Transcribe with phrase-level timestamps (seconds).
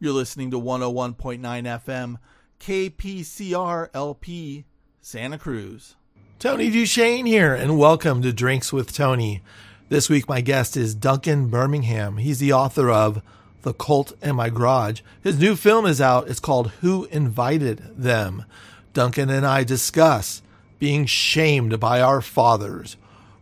[0.00, 2.18] You're listening to 101.9 FM,
[2.60, 4.64] KPCR LP,
[5.00, 5.96] Santa Cruz.
[6.38, 9.42] Tony Duchesne here, and welcome to Drinks with Tony.
[9.88, 12.18] This week, my guest is Duncan Birmingham.
[12.18, 13.22] He's the author of
[13.62, 15.00] The Cult in My Garage.
[15.20, 16.28] His new film is out.
[16.28, 18.44] It's called Who Invited Them?
[18.92, 20.42] Duncan and I discuss
[20.78, 22.96] being shamed by our fathers,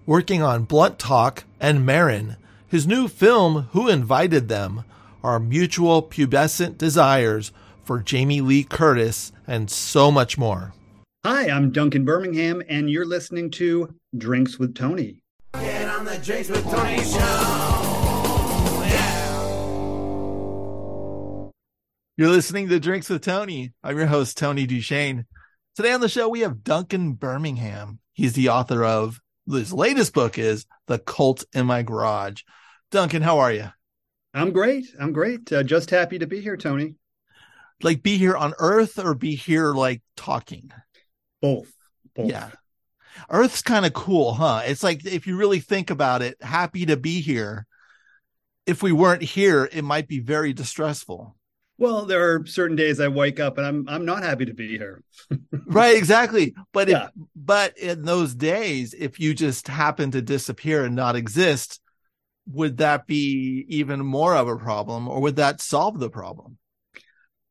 [0.06, 2.36] working on Blunt Talk and Maron.
[2.66, 4.84] his new film, Who Invited Them?
[5.26, 7.50] Our mutual pubescent desires
[7.82, 10.72] for Jamie Lee Curtis, and so much more.
[11.24, 15.16] Hi, I'm Duncan Birmingham, and you're listening to Drinks with Tony.
[15.54, 17.18] Get on the Drinks with Tony show.
[18.84, 19.50] Yeah.
[22.16, 23.72] You're listening to Drinks with Tony.
[23.82, 25.24] I'm your host, Tony Duchesne.
[25.74, 27.98] Today on the show, we have Duncan Birmingham.
[28.12, 29.20] He's the author of
[29.50, 32.42] his latest book is The Cult in My Garage.
[32.92, 33.72] Duncan, how are you?
[34.36, 34.86] I'm great.
[35.00, 35.50] I'm great.
[35.52, 36.94] Uh, just happy to be here, Tony.
[37.82, 40.70] Like be here on Earth or be here like talking?
[41.40, 41.72] Both.
[42.14, 42.30] Both.
[42.30, 42.50] Yeah.
[43.30, 44.62] Earth's kind of cool, huh?
[44.66, 47.66] It's like if you really think about it, happy to be here.
[48.66, 51.34] If we weren't here, it might be very distressful.
[51.78, 54.68] Well, there are certain days I wake up and I'm I'm not happy to be
[54.68, 55.02] here.
[55.66, 56.54] right, exactly.
[56.72, 57.06] But Yeah.
[57.06, 61.80] if but in those days, if you just happen to disappear and not exist,
[62.50, 66.58] would that be even more of a problem or would that solve the problem?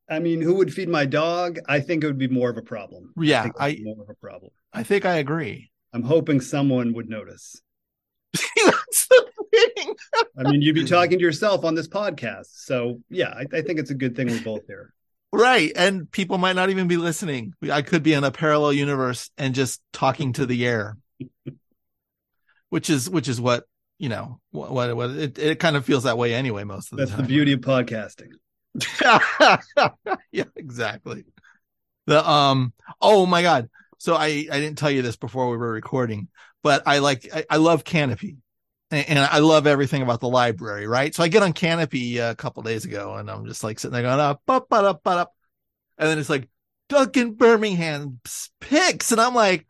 [0.08, 1.58] I mean, who would feed my dog?
[1.68, 3.12] I think it would be more of a problem.
[3.20, 4.52] Yeah, think it would be I- more of a problem.
[4.72, 5.70] I think I agree.
[5.92, 7.60] I'm hoping someone would notice.
[8.34, 9.94] That's the thing.
[10.38, 13.78] I mean, you'd be talking to yourself on this podcast, so yeah, I, I think
[13.78, 14.92] it's a good thing we're both here.
[15.32, 15.72] Right.
[15.74, 17.54] And people might not even be listening.
[17.70, 20.96] I could be in a parallel universe and just talking to the air.
[22.70, 23.64] which is which is what,
[23.98, 26.98] you know, what, what, what it, it kind of feels that way anyway most of
[26.98, 28.30] the That's the beauty of podcasting.
[30.32, 31.24] yeah, exactly.
[32.06, 33.70] The um oh my god.
[33.98, 36.28] So I I didn't tell you this before we were recording,
[36.62, 38.36] but I like I, I love Kanopy.
[38.92, 41.12] And, and I love everything about the library, right?
[41.12, 44.02] So I get on Kanopy a couple days ago and I'm just like sitting there
[44.02, 45.34] going up up up up up
[45.98, 46.48] and then it's like
[46.88, 49.66] Duncan Birmingham's picks and I'm like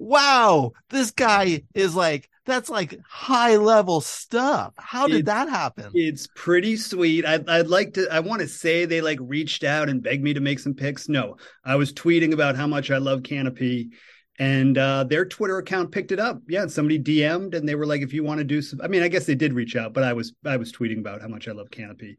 [0.00, 4.72] wow, this guy is like that's like high level stuff.
[4.76, 5.90] How did It- that happen?
[5.94, 7.24] It's pretty sweet.
[7.24, 10.34] I'd, I'd like to, I want to say they like reached out and begged me
[10.34, 11.08] to make some picks.
[11.08, 13.90] No, I was tweeting about how much I love Kanopy
[14.38, 16.40] and uh, their Twitter account picked it up.
[16.48, 16.66] Yeah.
[16.66, 19.08] Somebody DM'd and they were like, if you want to do some, I mean, I
[19.08, 21.52] guess they did reach out, but I was, I was tweeting about how much I
[21.52, 22.16] love Kanopy.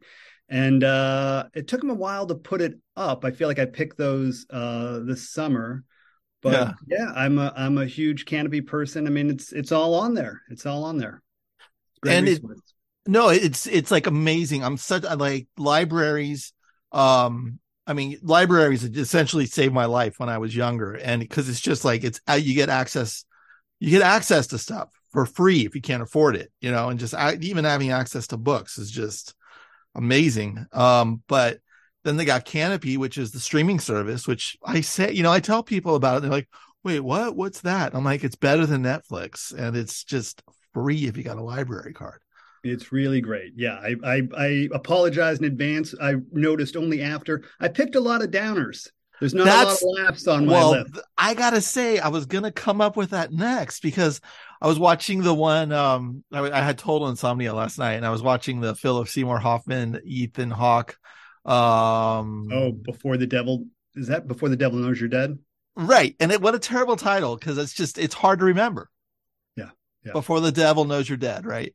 [0.48, 3.24] And uh, it took them a while to put it up.
[3.24, 5.82] I feel like I picked those uh, this summer.
[6.42, 6.72] But Yeah.
[6.88, 7.12] yeah.
[7.14, 9.06] I'm a I'm a huge kanopy person.
[9.06, 10.42] I mean, it's it's all on there.
[10.50, 11.22] It's all on there.
[12.02, 12.42] Great And it-
[13.06, 14.64] No, it's it's like amazing.
[14.64, 16.52] I'm such I like libraries.
[16.92, 21.60] Um, I mean, libraries essentially saved my life when I was younger, and because it's
[21.60, 23.24] just like it's uh, you get access,
[23.80, 27.00] you get access to stuff for free if you can't afford it, you know, and
[27.00, 29.34] just even having access to books is just
[29.94, 30.64] amazing.
[30.72, 31.58] Um, but
[32.04, 35.40] then they got Kanopy, which is the streaming service, which I say, you know, I
[35.40, 36.20] tell people about it.
[36.22, 36.48] They're like,
[36.84, 37.36] "Wait, what?
[37.36, 40.42] What's that?" I'm like, "It's better than Netflix, and it's just
[40.74, 42.20] free if you got a library card."
[42.64, 43.54] It's really great.
[43.56, 45.94] Yeah, I, I I apologize in advance.
[46.00, 48.88] I noticed only after I picked a lot of downers.
[49.18, 50.98] There's not That's- a lot of laughs on my well, list.
[51.16, 54.20] I gotta say, I was gonna come up with that next because
[54.60, 55.70] I was watching the one.
[55.70, 59.38] Um, I, I had total insomnia last night, and I was watching the Philip Seymour
[59.38, 60.96] Hoffman, Ethan Hawke.
[61.44, 65.38] Um, Oh, before the devil is that before the devil knows you're dead?
[65.76, 68.88] right, and it, what a terrible title because it's just it's hard to remember.
[69.56, 69.70] Yeah,
[70.04, 70.12] yeah.
[70.12, 71.74] Before the devil knows you're dead, right?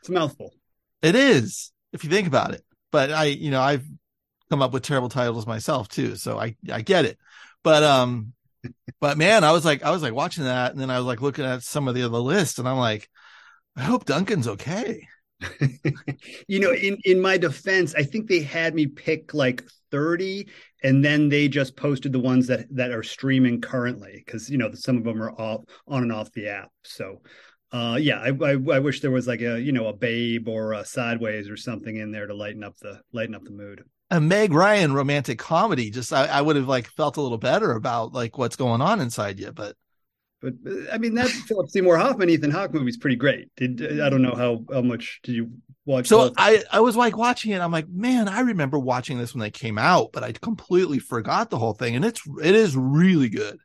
[0.00, 0.54] It's a mouthful.
[1.02, 2.64] It is if you think about it.
[2.90, 3.84] But I, you know, I've
[4.50, 7.18] come up with terrible titles myself too, so I I get it.
[7.62, 8.34] But um,
[9.00, 11.22] but man, I was like I was like watching that, and then I was like
[11.22, 13.08] looking at some of the other list, and I'm like,
[13.76, 15.08] I hope Duncan's okay.
[16.48, 20.48] you know, in in my defense, I think they had me pick like 30
[20.82, 24.70] and then they just posted the ones that that are streaming currently cuz you know,
[24.74, 26.70] some of them are off on and off the app.
[26.84, 27.22] So
[27.72, 30.72] uh yeah, I, I I wish there was like a, you know, a babe or
[30.72, 33.84] a sideways or something in there to lighten up the lighten up the mood.
[34.10, 37.72] A Meg Ryan romantic comedy, just I, I would have like felt a little better
[37.72, 39.74] about like what's going on inside you, but
[40.42, 43.48] But uh, I mean, that Philip Seymour Hoffman, Ethan Hawke movie is pretty great.
[43.56, 45.52] Did I don't know how how much did you
[45.86, 46.08] watch?
[46.08, 46.32] So?
[46.36, 47.60] I, I was like watching it.
[47.60, 51.50] I'm like, man, I remember watching this when they came out, but I completely forgot
[51.50, 51.94] the whole thing.
[51.94, 53.58] And it's it is really good.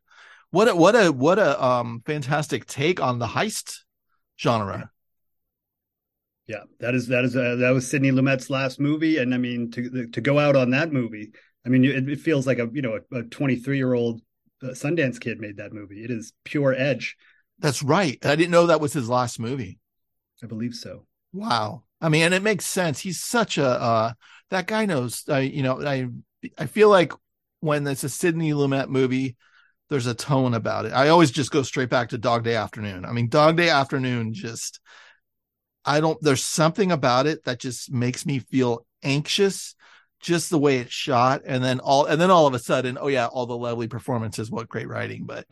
[0.52, 3.80] What a what a what a um fantastic take on the heist
[4.40, 4.92] genre.
[6.46, 9.72] Yeah, that is that is uh, that was Sidney Lumet's last movie, and I mean
[9.72, 11.34] to to go out on that movie,
[11.66, 14.22] I mean it, it feels like a you know a 23 year old
[14.64, 16.04] uh, Sundance kid made that movie.
[16.04, 17.16] It is pure edge.
[17.60, 18.24] That's right.
[18.26, 19.80] I didn't know that was his last movie.
[20.44, 21.06] I believe so.
[21.34, 21.84] Wow.
[22.00, 23.00] I mean, and it makes sense.
[23.00, 24.14] He's such a uh
[24.50, 25.24] that guy knows.
[25.28, 26.08] I you know I
[26.58, 27.14] I feel like
[27.60, 29.36] when it's a Sidney Lumet movie,
[29.90, 30.94] there's a tone about it.
[30.94, 33.06] I always just go straight back to Dog Day Afternoon.
[33.06, 34.80] I mean, Dog Day Afternoon just
[35.86, 39.76] I don't there's something about it that just makes me feel anxious
[40.28, 43.08] just the way it's shot and then all and then all of a sudden oh
[43.08, 45.48] yeah all the lovely performances what great writing but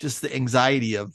[0.00, 1.14] just the anxiety of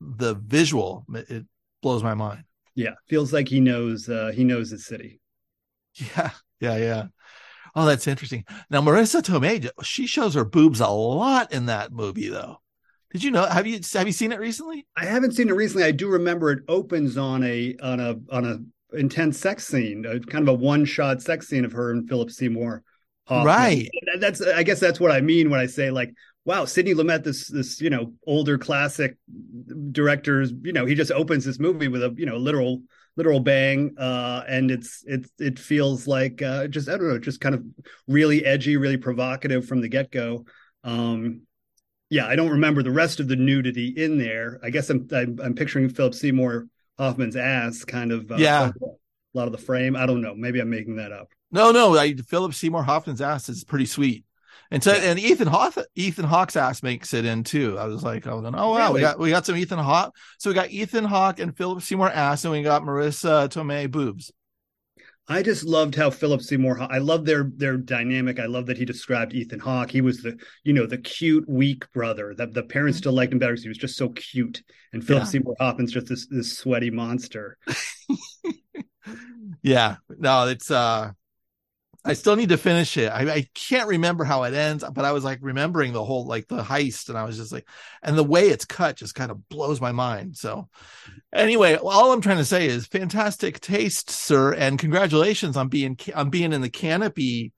[0.00, 1.44] the visual it
[1.82, 2.44] blows my mind.
[2.74, 5.20] Yeah, feels like he knows uh, he knows his city.
[5.94, 6.30] yeah
[6.60, 7.06] yeah yeah.
[7.74, 8.44] Oh that's interesting.
[8.70, 12.58] Now marisa tomei she shows her boobs a lot in that movie though.
[13.12, 14.86] Did you know have you have you seen it recently?
[14.96, 15.84] I haven't seen it recently.
[15.84, 18.58] I do remember it opens on a on a on a
[18.94, 22.30] intense sex scene, a, kind of a one shot sex scene of her and Philip
[22.30, 22.82] Seymour.
[23.26, 23.46] Hoffman.
[23.46, 23.88] Right.
[24.06, 26.12] That- That's I guess that's what I mean when I say like,
[26.44, 29.16] wow, Sidney Lumet, this this you know older classic
[29.92, 32.82] directors, you know, he just opens this movie with a you know literal
[33.16, 37.40] literal bang, uh, and it's it's it feels like uh, just I don't know, just
[37.40, 37.62] kind of
[38.08, 40.44] really edgy, really provocative from the get go.
[40.82, 41.42] Um,
[42.10, 44.58] yeah, I don't remember the rest of the nudity in there.
[44.62, 46.66] I guess I'm I'm, I'm picturing Philip Seymour
[46.98, 48.30] Hoffman's ass, kind of.
[48.30, 48.70] Uh, Yeah.
[48.70, 49.96] a lot of the frame.
[49.96, 50.34] I don't know.
[50.34, 51.28] Maybe I'm making that up.
[51.50, 54.24] No, no, I, Philip Seymour Hoffman's ass is pretty sweet.
[54.70, 55.10] And so, Yeah.
[55.10, 57.78] and Ethan Hawke, Ethan Hawke's ass makes it in too.
[57.78, 60.14] I was like, I was going, oh wow, we got we got some Ethan Hawke.
[60.38, 64.30] So we got Ethan Hawke and Philip Seymour ass, and we got Marisa Tomei boobs.
[65.28, 66.80] I just loved how Philip Seymour.
[66.90, 68.40] I love their their dynamic.
[68.40, 69.90] I love that he described Ethan Hawke.
[69.90, 72.34] He was the you know the cute weak brother.
[72.34, 74.62] That the parents still liked him better because he was just so cute.
[74.92, 75.28] And Philip Yeah.
[75.28, 77.56] Seymour Hoffman's just this this sweaty monster.
[79.62, 81.12] Yeah, no, it's uh,
[82.04, 83.06] I still need to finish it.
[83.08, 86.48] I, I can't remember how it ends, but I was like remembering the whole like
[86.48, 87.68] the heist, and I was just like,
[88.02, 90.36] and the way it's cut just kind of blows my mind.
[90.36, 90.68] So,
[91.32, 96.30] anyway, all I'm trying to say is fantastic taste, sir, and congratulations on being on
[96.30, 97.52] being in the kanopy.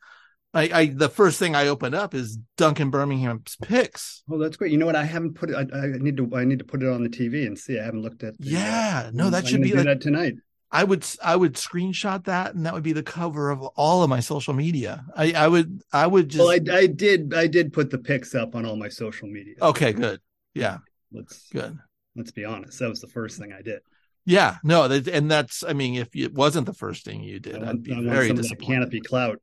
[0.52, 4.22] I, I the first thing I opened up is Duncan Birmingham's picks.
[4.30, 4.72] Oh, that's great.
[4.72, 4.94] You know what?
[4.94, 5.56] I haven't put it.
[5.56, 6.30] I, I need to.
[6.34, 7.78] I need to put it on the TV and see.
[7.78, 8.38] I haven't looked at.
[8.38, 10.34] the, uh, Yeah, no, that I'm should be do like that tonight.
[10.74, 14.10] I would I would screenshot that, and that would be the cover of all of
[14.10, 15.04] my social media.
[15.14, 17.32] I I would I would just Well, I, I did.
[17.32, 19.54] I did put the pics up on all my social media.
[19.62, 20.20] okay, good,
[20.52, 20.78] yeah,
[21.12, 21.78] let's good.
[22.16, 22.80] let's be honest.
[22.80, 23.80] That was the first thing I did.
[24.26, 27.62] Yeah, no, that, and that's I mean, if it wasn't the first thing you did,
[27.62, 28.90] want, I'd be I very some of that disappointed.
[28.90, 29.40] kanopy clout.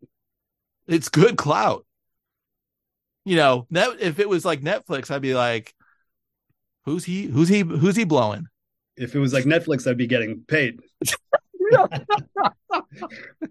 [0.88, 1.86] It's good clout.
[3.24, 5.74] You know, if it was like Netflix, I'd be like,
[6.86, 7.24] who's he?
[7.28, 7.60] Who's he?
[7.62, 8.48] Who's he blowing?
[8.98, 10.80] If it was like Netflix, I'd be getting paid.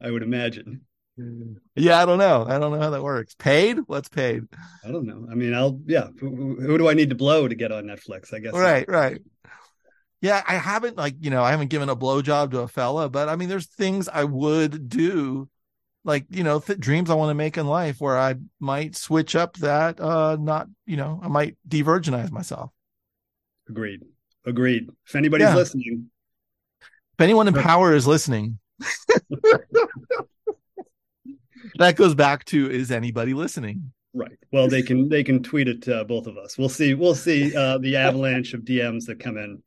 [0.02, 0.82] I would imagine.
[1.74, 2.46] Yeah, I don't know.
[2.48, 3.34] I don't know how that works.
[3.34, 3.78] Paid?
[3.86, 4.44] What's paid?
[4.84, 5.26] I don't know.
[5.30, 6.08] I mean, I'll yeah.
[6.18, 8.32] Who, who do I need to blow to get on Netflix?
[8.32, 8.54] I guess.
[8.54, 9.20] Right, right.
[10.22, 13.28] Yeah, I haven't like you know I haven't given a blowjob to a fella, but
[13.28, 15.48] I mean, there's things I would do,
[16.04, 19.34] like you know th- dreams I want to make in life where I might switch
[19.34, 22.70] up that uh not you know I might de-virginize myself.
[23.68, 24.02] Agreed.
[24.44, 24.88] Agreed.
[25.06, 25.56] If anybody's Yeah.
[25.56, 26.10] listening,
[26.80, 28.58] If anyone in power is listening,
[31.76, 33.92] that goes back to is anybody listening?
[34.14, 34.32] right?
[34.52, 36.56] Well, they can they can tweet it to both of us.
[36.58, 36.94] We'll see.
[36.94, 39.62] We'll see uh, the avalanche of DMs that come in.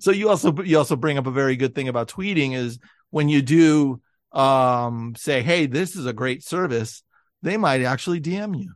[0.00, 2.78] So you also you also bring up a very good thing about tweeting is
[3.10, 4.00] when you do
[4.32, 7.04] um say hey this is a great service
[7.42, 8.72] they might actually DM you.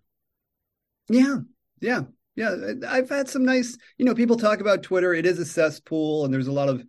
[1.08, 1.38] Yeah,
[1.80, 2.02] yeah,
[2.38, 2.54] yeah.
[2.88, 5.12] I've had some nice, you know, people talk about Twitter.
[5.12, 6.84] It is a cesspool, and there's a lot of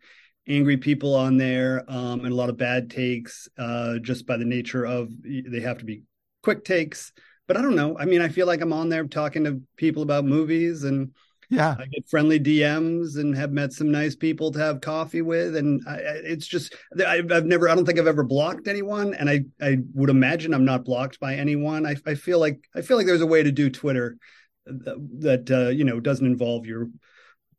[0.48, 4.46] angry people on there, um, and a lot of bad takes, uh, just by the
[4.46, 6.04] nature of they have to be
[6.44, 7.12] quick takes.
[7.48, 7.98] But I don't know.
[7.98, 11.12] I mean, I feel like I'm on there talking to people about movies, and
[11.50, 11.76] Yeah.
[11.80, 15.82] I get friendly DMs, and have met some nice people to have coffee with, and
[15.88, 16.76] I, I- it's just
[17.06, 20.54] I've, I've never, I don't think I've ever blocked anyone, and I, I would imagine
[20.54, 21.88] I'm not blocked by anyone.
[21.88, 24.18] I, I feel like I feel like there's a way to do Twitter
[24.66, 26.90] that, uh, you know doesn't involve your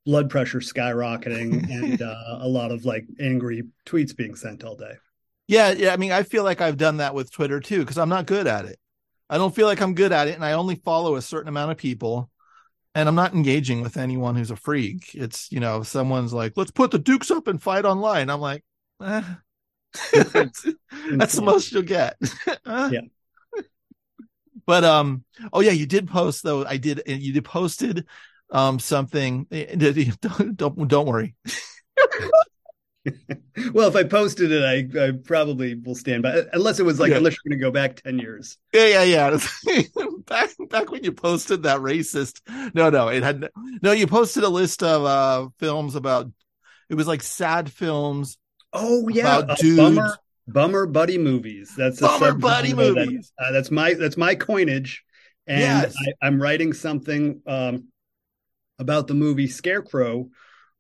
[0.07, 4.95] blood pressure skyrocketing and uh, a lot of like angry tweets being sent all day.
[5.47, 5.93] Yeah, yeah.
[5.93, 8.47] I mean, I feel like I've done that with Twitter too because I'm not good
[8.47, 8.79] at it.
[9.29, 11.71] I don't feel like I'm good at it, and I only follow a certain amount
[11.71, 12.31] of people,
[12.95, 15.15] and I'm not engaging with anyone who's a freak.
[15.15, 18.65] It's you know, someone's like, "Let's put the Dukes up and fight online." I'm like,
[19.03, 19.23] eh.
[20.13, 20.67] that's,
[21.13, 22.17] that's the most you'll get.
[22.65, 22.91] Uh.
[22.93, 23.01] Yeah.
[24.71, 26.65] But um, oh yeah, you did post though.
[26.65, 27.03] I did.
[27.07, 28.07] You did posted
[28.53, 29.49] um something.
[29.51, 31.35] Don't don't, don't worry.
[33.73, 37.11] well, if I posted it, I, I probably will stand by unless it was like
[37.11, 37.17] Yeah.
[37.17, 38.59] unless you're going to go back ten years.
[38.73, 39.83] Yeah, yeah, yeah.
[40.27, 42.41] back back when you posted that racist.
[42.73, 43.49] No, no, it had
[43.83, 43.91] no.
[43.91, 46.31] You posted a list of uh films about.
[46.89, 48.39] It was like sad films.
[48.73, 49.77] Oh yeah, About dudes.
[49.79, 50.17] bummer,
[50.53, 51.73] bummer buddy movies.
[51.77, 53.33] That's a Bummer buddy that- movies.
[53.39, 55.05] uh, that's my that's my coinage,
[55.47, 55.95] and Yes.
[56.23, 57.89] I, I'm writing something um,
[58.79, 60.29] about the movie Scarecrow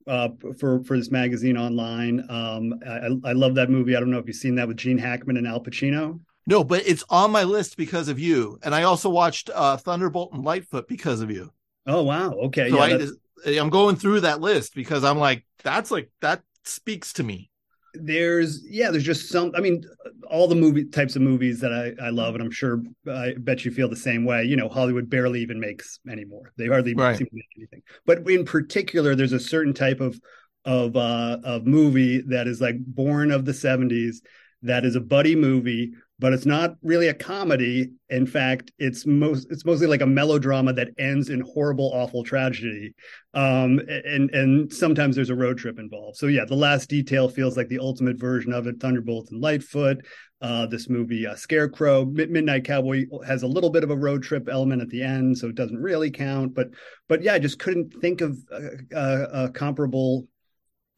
[0.06, 2.24] uh, for for this magazine online.
[2.30, 3.96] Um, I, I love that movie.
[3.96, 6.20] I don't know if you've seen that with Gene Hackman and Al Pacino.
[6.46, 8.58] No, but it's on my list because of you.
[8.62, 11.52] And I also watched uh Thunderbolt and Lightfoot because of you.
[11.86, 13.06] Oh wow, okay, So yeah,
[13.46, 17.49] I I'm going through that list because I'm like, that's like that speaks to me.
[17.94, 19.82] There's yeah there's just some i mean
[20.30, 23.64] all the movie types of movies that i i love and i'm sure i bet
[23.64, 27.16] you feel the same way you know hollywood barely even makes anymore they hardly Right.
[27.16, 30.20] seem to make anything but in particular there's a certain type of
[30.64, 34.22] of uh of movie that is like born of the 70s
[34.62, 37.90] that is a buddy movie but it's not really a comedy.
[38.10, 42.94] In fact it's most it's mostly like a melodrama that ends in horrible awful tragedy.
[43.34, 46.18] Um and and sometimes there's a road trip involved.
[46.18, 50.04] So yeah the last detail feels like the ultimate version of it thunderbolt and lightfoot
[50.42, 52.04] uh this movie uh, scarecrow.
[52.04, 55.38] Mid- midnight cowboy has a little bit of a road trip element at the end
[55.38, 56.68] so it doesn't really count but
[57.08, 60.26] but yeah i just couldn't think of a, uh, uh comparable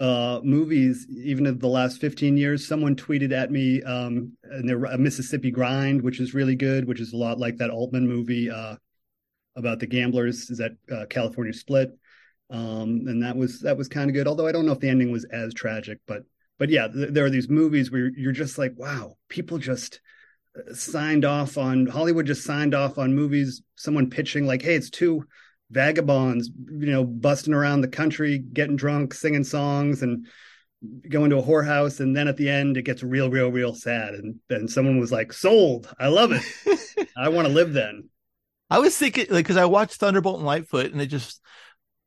[0.00, 5.50] uh movies even in the last 15 years someone tweeted at me um a mississippi
[5.50, 8.74] grind which is really good which is a lot like that altman movie uh
[9.54, 11.90] about the gamblers is that uh, california split?
[12.50, 14.88] Um and that was that was kind of good although i don't know if the
[14.88, 16.24] ending was as tragic but
[16.58, 20.00] but yeah th- there are these movies where you're just like wow people just
[20.58, 24.90] uh, signed off on hollywood just signed off on movies someone pitching like hey it's
[24.90, 25.24] two
[25.72, 30.26] vagabonds you know busting around the country getting drunk singing songs and
[31.08, 32.00] going to a whorehouse.
[32.00, 34.14] And then at the end it gets real real real sad.
[34.14, 35.92] And then someone was like sold.
[35.98, 37.08] I love it.
[37.16, 38.08] I want to live then.
[38.70, 41.40] I was thinking like because I watched Thunderbolt and Lightfoot, and it just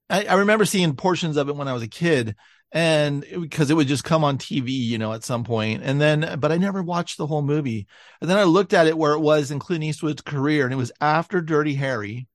[0.10, 2.36] I, I remember seeing portions of it when I was a kid,
[2.72, 6.39] and because it, would just come on TV, you know, at some point, and then
[6.39, 7.86] but I never watched the whole movie,
[8.19, 10.77] and then I looked at it where it was in Clint Eastwood's career, and it
[10.77, 12.27] was after Dirty Harry,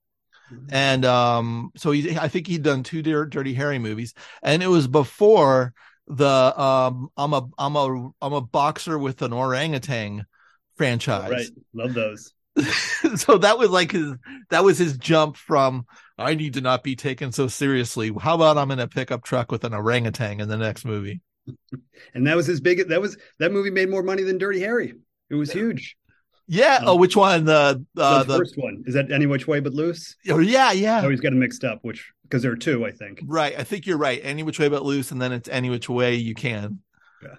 [0.71, 4.87] and um, so he I think he'd done two Dirty Harry movies, and it was
[4.87, 5.75] before
[6.07, 10.27] the um I'm a I'm a I'm a boxer with an orangutan
[10.77, 11.31] franchise.
[11.31, 11.47] Right.
[11.73, 12.35] Love those.
[13.17, 14.15] So that was like his
[14.51, 15.87] that was his jump from
[16.19, 18.13] I need to not be taken so seriously.
[18.21, 21.23] How about I'm in a pickup truck with an orangutan in the next movie?
[22.15, 24.95] and that was his big that was that movie made more money than dirty harry.
[25.31, 25.97] It was huge
[26.53, 26.77] Yeah.
[26.79, 27.45] Um, oh, which one?
[27.45, 30.69] The uh, the the first one is that any which way but loose oh, yeah
[30.69, 33.55] i yeah always got them mixed up which because there are two i think right.
[33.59, 34.21] I think you're right.
[34.23, 36.81] Any which way but loose, and then it's any which way you can.
[37.23, 37.35] Yeah.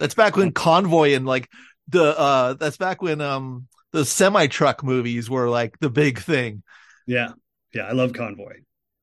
[0.00, 1.48] That's back when convoy and like
[1.88, 6.62] the uh that's back when um the semi truck movies were like the big thing.
[7.06, 7.32] yeah
[7.74, 8.54] yeah i love convoy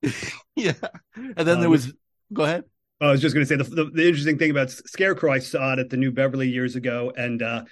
[0.55, 0.73] Yeah.
[1.15, 1.93] And then there Um, was
[2.31, 2.63] go ahead.
[3.01, 5.31] I was just going to say the, the the interesting thing about Scarecrow.
[5.31, 7.63] I saw it at the New Beverly years ago, and uh,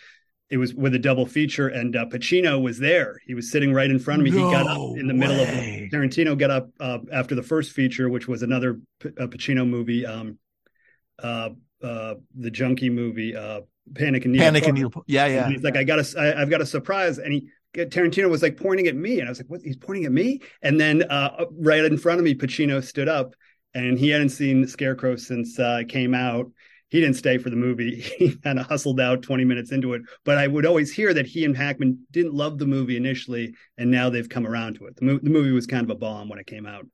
[0.52, 1.70] it was with a double feature.
[1.70, 3.20] And uh, Pacino was there.
[3.26, 4.32] He was sitting right in front of me.
[4.32, 5.90] he got up in the middle of way.
[5.92, 6.38] Tarantino.
[6.38, 10.38] Got up uh, after the first feature, which was another P- uh, Pacino movie, um,
[11.24, 11.50] uh,
[11.82, 13.62] uh, the junkie movie, uh,
[13.96, 14.76] Panic and Panic and Park.
[14.76, 15.04] Needle.
[15.08, 15.50] Yeah, And yeah.
[15.50, 17.50] he's like, I got a, I, I've got a surprise, and he.
[17.74, 19.62] Tarantino was like pointing at me, and I was like, "What?
[19.64, 23.34] He's pointing at me?" And then, uh, right in front of me, Pacino stood up,
[23.74, 26.52] and he hadn't seen Scarecrow since uh, it came out.
[26.92, 28.02] He didn't stay for the movie.
[28.18, 30.02] He kind of hustled out 20 minutes into it.
[30.26, 33.90] But I would always hear that he and Hackman didn't love the movie initially, and
[33.90, 34.98] now they've come around to it.
[34.98, 36.86] The, mo- the movie was kind of a bomb when it came out.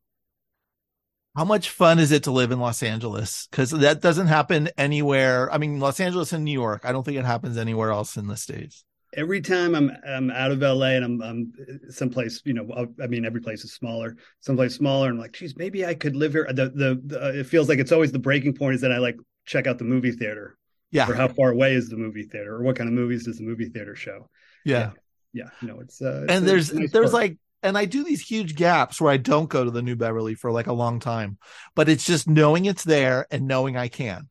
[1.36, 3.48] How much fun is it to live in Los Angeles?
[3.50, 5.52] Because that doesn't happen anywhere.
[5.52, 6.82] I mean, Los Angeles and New York.
[6.84, 8.84] I don't think it happens anywhere else in the states.
[9.16, 11.54] Every time I'm I'm out of LA and I'm I'm
[11.90, 15.10] someplace, you know, I'll- mean, every place is smaller, someplace smaller.
[15.10, 16.46] And I'm like, geez, maybe I could live here.
[16.50, 19.18] The, the the it feels like it's always the breaking point is that I like
[19.48, 20.56] check out the movie theater.
[20.92, 23.38] Yeah, Or how far away is the movie theater, or what kind of movies does
[23.40, 24.30] the movie theater show?
[24.64, 24.92] yeah.
[25.34, 27.14] Yeah, no, it's uh, it's And there's nice there's perk.
[27.14, 30.34] like, and I do these huge gaps where I don't go to the New Beverly
[30.36, 31.38] for like a long time,
[31.76, 34.30] but it's just knowing it's there and knowing I can.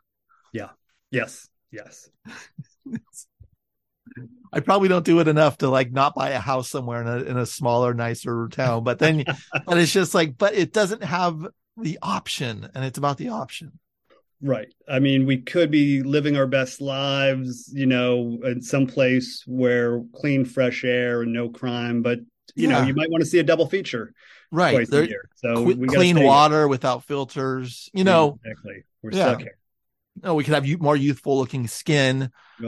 [0.52, 0.70] Yeah.
[1.10, 2.08] Yes, yes.
[4.52, 7.16] I probably don't do it enough to like not buy a house somewhere in a
[7.30, 8.84] in a smaller, nicer town.
[8.84, 9.24] But then,
[9.66, 11.46] but it's just like, but it doesn't have
[11.76, 13.78] the option, and it's about the option.
[14.42, 14.68] Right.
[14.88, 20.02] I mean, we could be living our best lives, you know, in some place where
[20.14, 22.02] clean, fresh air and no crime.
[22.02, 22.20] But
[22.54, 24.12] you know, you might want to see a double feature
[24.52, 24.88] Right?
[24.88, 25.08] There.
[25.36, 26.26] So Qu- we clean stay here.
[26.28, 27.90] water without filters.
[27.92, 28.84] You know, exactly.
[29.02, 29.24] We're Yeah.
[29.28, 29.58] stuck here.
[30.22, 32.30] No, we could have you more youthful looking skin.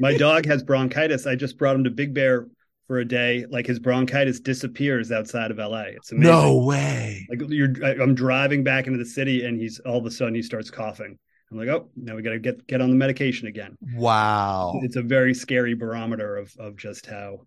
[0.00, 1.26] My dog has bronchitis.
[1.26, 2.48] I just brought him to Big Bear
[2.86, 3.44] for a day.
[3.48, 5.84] Like his bronchitis disappears outside of LA.
[5.96, 6.32] It's amazing.
[6.32, 7.26] no way.
[7.30, 10.42] Like you're, I'm driving back into the city, and he's all of a sudden he
[10.42, 11.18] starts coughing.
[11.50, 13.76] I'm like, oh, now we got to get get on the medication again.
[13.94, 14.80] Wow.
[14.82, 17.46] It's a very scary barometer of of just how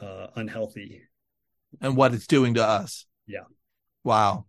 [0.00, 1.02] uh, unhealthy.
[1.80, 3.06] And what it's doing to us.
[3.26, 3.44] Yeah.
[4.04, 4.46] Wow.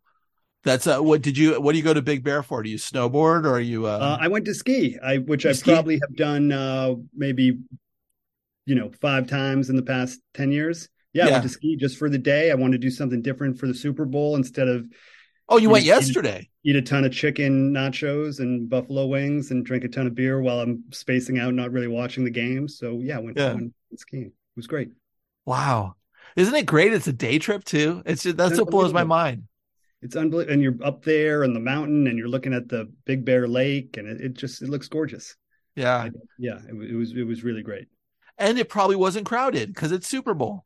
[0.64, 2.62] That's uh what did you what do you go to Big Bear for?
[2.64, 5.52] Do you snowboard or are you uh, Uh, I went to ski, I which You
[5.52, 5.72] I ski?
[5.72, 7.60] probably have done uh, maybe
[8.68, 10.88] you know five times in the past ten years.
[11.14, 12.52] Yeah, I went to ski just for the day.
[12.52, 14.86] I wanted to do something different for the Super Bowl instead of
[15.50, 16.50] Oh, you went you- you- yesterday.
[16.64, 20.42] eat a ton of chicken nachos and buffalo wings and drink a ton of beer
[20.42, 22.68] while I'm spacing out, not really watching the game.
[22.68, 23.54] So yeah, I went, Yeah.
[23.54, 24.26] went skiing.
[24.26, 24.90] It was great.
[25.46, 25.96] Wow.
[26.36, 26.94] Isn't it great?
[26.94, 28.04] It's a day trip too.
[28.06, 29.44] It's just, that's what blows my mind.
[30.04, 33.26] It's unbelievable, and you're up there on the mountain, and you're looking at the Big
[33.26, 35.36] Bear Lake, and it, it just it looks gorgeous.
[35.76, 36.10] Yeah.
[36.38, 37.88] Yeah, it, it was it was really great.
[38.38, 40.66] And it probably wasn't crowded because it's Super Bowl.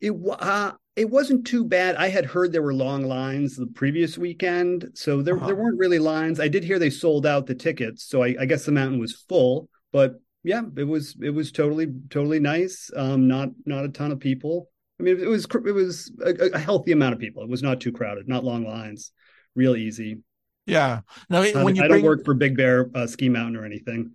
[0.00, 1.96] It uh, it wasn't too bad.
[1.96, 5.46] I had heard there were long lines the previous weekend, so there Uh-huh.
[5.46, 6.40] there weren't really lines.
[6.40, 9.12] I did hear they sold out the tickets, so I, I guess the mountain was
[9.28, 9.68] full.
[9.92, 12.90] But yeah, it was it was totally totally nice.
[12.94, 14.70] Um, not not a ton of people.
[14.98, 17.42] I mean, it was it was a, a healthy amount of people.
[17.42, 19.12] It was not too crowded, not long lines,
[19.54, 20.18] real easy.
[20.66, 21.00] Yeah.
[21.30, 23.64] Now I, when you I bring don't work for Big Bear uh, Ski Mountain or
[23.64, 24.12] anything.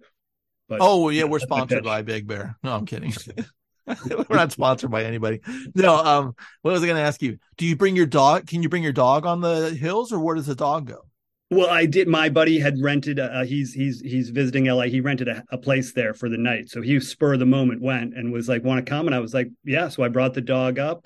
[0.72, 2.58] But Oh yeah, we're sponsored by Big Bear.
[2.64, 3.14] No, I'm kidding.
[3.86, 5.42] we're not sponsored by anybody.
[5.76, 7.40] No, um, what was I gonna ask you?
[7.58, 8.48] Do you bring your dog?
[8.48, 11.02] Can you bring your dog on the hills or where does the dog go?
[11.50, 12.08] Well, I did.
[12.08, 13.20] My buddy had rented.
[13.20, 14.84] Uh, he's he's he's visiting LA.
[14.84, 16.70] He rented a, a place there for the night.
[16.70, 19.20] So he spur of the moment went and was like, "Want to come?" And I
[19.20, 21.06] was like, "Yeah." So I brought the dog up.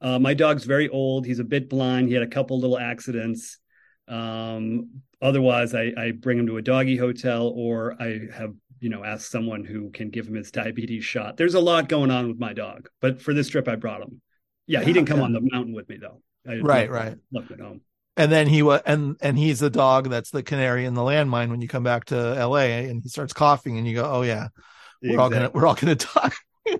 [0.00, 1.26] Uh, my dog's very old.
[1.26, 2.06] He's a bit blind.
[2.06, 3.58] He had a couple little accidents.
[4.06, 9.02] Um, otherwise, I, I bring him to a doggy hotel, or I have you know
[9.04, 11.36] ask someone who can give him his diabetes shot.
[11.38, 14.20] There's a lot going on with my dog, but for this trip, I brought him.
[14.66, 15.24] Yeah, he Yeah, didn't come yeah.
[15.24, 16.20] on the mountain with me though.
[16.46, 17.16] I Right, left- right.
[17.32, 17.80] Left at home.
[18.16, 21.48] And then he was, and and he's the dog that's the canary in the landmine
[21.48, 22.88] when you come back to L.A.
[22.90, 24.48] and he starts coughing and you go, oh yeah,
[25.02, 25.60] we're all gonna Exactly.
[25.60, 26.30] we're all gonna die.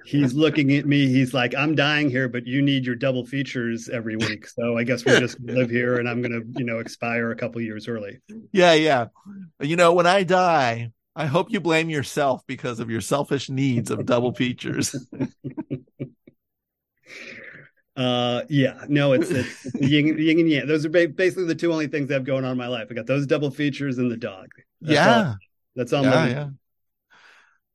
[0.05, 1.09] he's looking at me.
[1.09, 4.47] He's like, I'm dying here, but you need your double features every week.
[4.47, 7.37] So I guess we're just live here and I'm going to, you know, expire a
[7.37, 8.21] couple years early.
[8.53, 9.07] yeah, yeah.
[9.61, 13.91] You know, when I die, I hope you blame yourself because of your selfish needs
[13.91, 14.95] of double features.
[17.95, 20.67] Uh, yeah, no, it's, it's, the yin, yin and yang.
[20.67, 22.89] Those are basically the two only things I have going on in my life.
[22.91, 24.49] I got those double features and the dog.
[24.81, 25.27] That's yeah.
[25.27, 25.37] all,
[25.77, 26.03] that's all.
[26.03, 26.49] Yeah, yeah.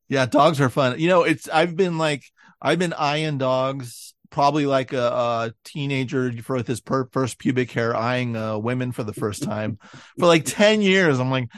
[0.10, 1.00] Yeah, dogs are fun.
[1.00, 2.24] You know, it's I've been like
[2.60, 7.72] I've been eyeing dogs probably like a, a teenager for with his per, first pubic
[7.72, 9.78] hair eyeing uh, women for the first time
[10.20, 11.20] for like 10 years.
[11.20, 11.50] I'm like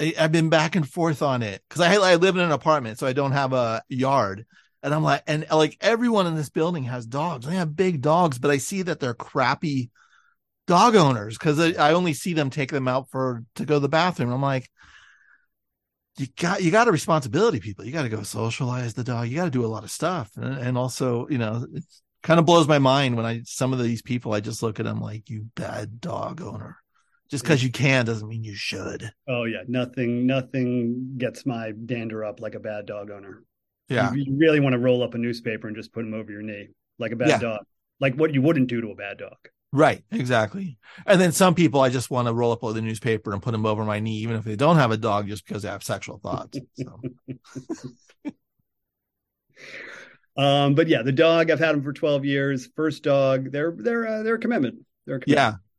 [0.00, 2.98] I, I've been back and forth on it cuz I I live in an apartment
[2.98, 4.46] so I don't have a yard.
[4.82, 7.46] And I'm like and like everyone in this building has dogs.
[7.46, 9.90] They have big dogs, but I see that they're crappy
[10.66, 13.80] dog owners cuz I, I only see them take them out for to go to
[13.80, 14.32] the bathroom.
[14.32, 14.70] I'm like
[16.20, 19.36] you got you got a responsibility people you got to go socialize the dog you
[19.36, 21.84] got to do a lot of stuff and, and also you know it
[22.22, 24.84] kind of blows my mind when i some of these people i just look at
[24.84, 26.76] them like you bad dog owner
[27.30, 32.24] just because you can doesn't mean you should Oh yeah, nothing, nothing gets my dander
[32.24, 33.42] up like a bad dog owner.
[33.88, 36.30] yeah You, you really want to roll up a newspaper and just put him over
[36.30, 37.38] your knee like a bad Yeah.
[37.38, 37.60] dog,
[38.00, 39.36] like what you wouldn't do to a bad dog.
[39.72, 43.40] right exactly and then some people i just want to roll up a newspaper and
[43.42, 45.68] put them over my knee even if they don't have a dog just because they
[45.68, 47.00] have sexual thoughts so
[50.36, 52.68] Um, but yeah, the dog I've had him for twelve years.
[52.76, 54.76] First dog, they're they're uh, they're a commitment.
[55.06, 55.56] They're a commitment.
[55.56, 55.69] yeah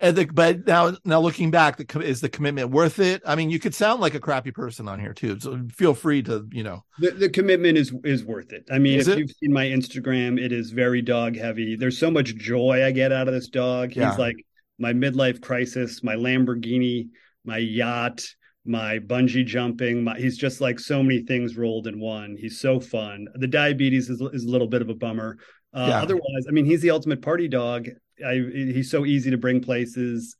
[0.00, 3.58] the, but now now looking back the, is the commitment worth it i mean you
[3.58, 6.84] could sound like a crappy person on here too so feel free to you know
[6.98, 8.64] The, the commitment is is worth it.
[8.70, 9.18] I mean, Is if it?
[9.20, 11.76] you've seen my Instagram, it is very dog heavy.
[11.76, 13.94] There's so much joy I get out of this dog.
[13.96, 14.10] Yeah.
[14.10, 14.36] He's like
[14.78, 17.08] my midlife crisis, my Lamborghini,
[17.44, 18.22] my yacht,
[18.64, 20.04] my bungee jumping.
[20.04, 22.36] My, he's just like so many things rolled in one.
[22.38, 23.26] He's so fun.
[23.34, 25.38] The diabetes is, is a little bit of a bummer.
[25.72, 26.02] Uh, Yeah.
[26.02, 27.88] Otherwise, I mean, he's the ultimate party dog.
[28.26, 30.36] I, he's so easy to bring places.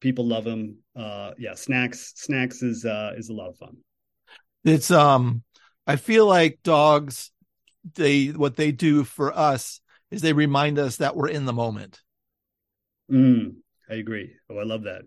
[0.00, 0.78] People love him.
[0.96, 2.12] Uh, yeah, snacks.
[2.16, 3.76] Snacks is uh, is a lot of fun.
[4.64, 5.42] it's um
[5.86, 7.30] i feel like dogs
[7.94, 9.80] they what they do for us
[10.10, 12.00] is they remind us that we're in the moment
[13.10, 13.56] Mm,
[13.90, 14.34] I agree.
[14.50, 15.02] Oh, I love that.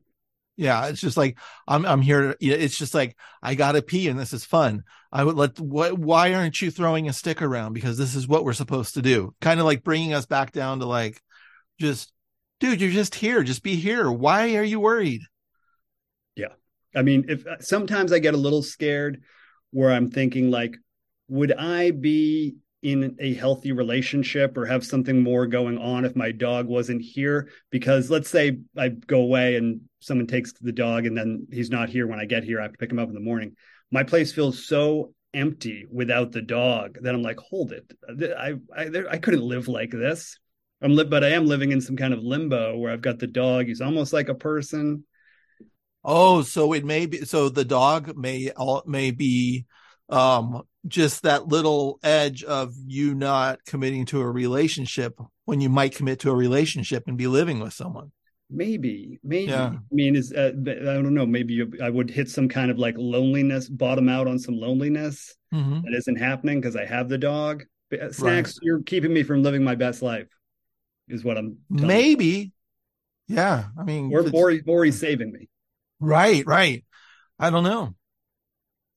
[0.57, 4.31] yeah it's just like i'm i'm here it's just like i gotta pee and this
[4.31, 8.15] is fun i would let what why aren't you throwing a stick around because this
[8.15, 11.21] is what we're supposed to do kind of like bringing us back down to like
[11.79, 12.11] just
[12.59, 15.21] dude you're just here just be here why are you worried
[16.35, 16.53] Yeah.
[16.95, 19.21] I mean, if uh, sometimes I get a little scared
[19.71, 20.75] where I'm thinking like,
[21.27, 26.31] would I be in a healthy relationship or have something more going on if my
[26.31, 27.49] dog wasn't here?
[27.71, 31.89] Because let's say I go away and someone takes the dog and then he's not
[31.89, 32.59] here when I get here.
[32.59, 33.55] I have to pick him up in the morning.
[33.91, 37.91] My place feels so empty without the dog that I'm like, hold it.
[38.07, 40.39] Uh, I I, I couldn't live like this.
[40.81, 43.27] I'm li- but I am living in some kind of limbo where I've got the
[43.27, 43.67] dog.
[43.67, 45.05] He's almost like a person.
[46.03, 49.65] Oh, so it may be so the dog may all may be
[50.09, 55.95] um just that little edge of you not committing to a relationship when you might
[55.95, 58.11] commit to a relationship and be living with someone.
[58.51, 59.49] Maybe, maybe.
[59.51, 59.73] Yeah.
[59.73, 61.25] I mean, is uh, I don't know.
[61.25, 65.35] Maybe you, I would hit some kind of like loneliness, bottom out on some loneliness
[65.51, 65.81] Mhm.
[65.83, 67.63] that isn't happening because I have the dog.
[67.91, 70.27] Uh, Snacks, you're keeping me from living my best life,
[71.07, 71.57] is what I'm.
[71.69, 71.87] telling you.
[71.87, 72.51] Maybe.
[73.27, 73.65] Yeah.
[73.77, 75.49] I mean, or or, or saving me.
[75.99, 76.83] right, right.
[77.39, 77.95] I don't know.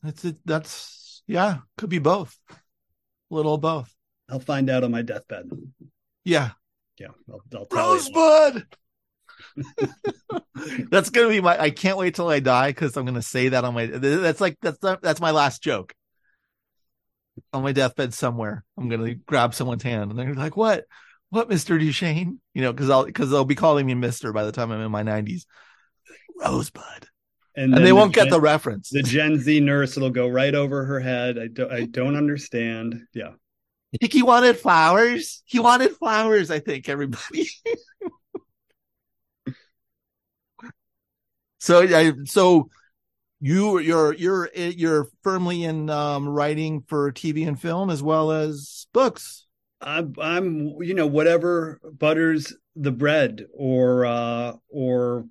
[0.03, 0.37] That's it.
[0.45, 2.39] That's, yeah, could be both.
[2.51, 2.55] A
[3.31, 3.93] little both.
[4.29, 5.51] I'll find out on my deathbed.
[6.25, 6.51] Yeah.
[6.99, 7.93] Yeah, I'll, I'll tell you.
[7.95, 8.67] Rosebud.
[10.91, 11.61] that's gonna be my.
[11.61, 13.87] I can't wait till I die because I'm gonna say that on my.
[13.87, 15.95] That's like that's that's my last joke.
[17.53, 20.85] On my deathbed somewhere, I'm gonna grab someone's hand and they're like, "What,
[21.31, 24.53] what, Mister Duchesne?" You know, because I'll because they'll be calling me Mister by the
[24.53, 25.45] time I'm in my 90s.
[26.41, 27.09] Rosebud,
[27.57, 28.91] and, then they the won't get the reference.
[28.91, 29.97] the Gen Z nurse.
[29.97, 31.39] It'll go right over her head.
[31.39, 31.73] I don't.
[31.73, 33.03] I don't understand.
[33.13, 33.33] Yeah.
[33.95, 35.43] I think he wanted flowers.
[35.47, 36.51] He wanted flowers.
[36.51, 37.49] I think everybody.
[41.59, 42.69] so I so
[43.41, 48.87] you you're you're you're firmly in um, writing for TV and film as well as
[48.93, 49.48] books.
[49.81, 55.27] I'm, I'm, you know, whatever butters the bread, or, uh, or.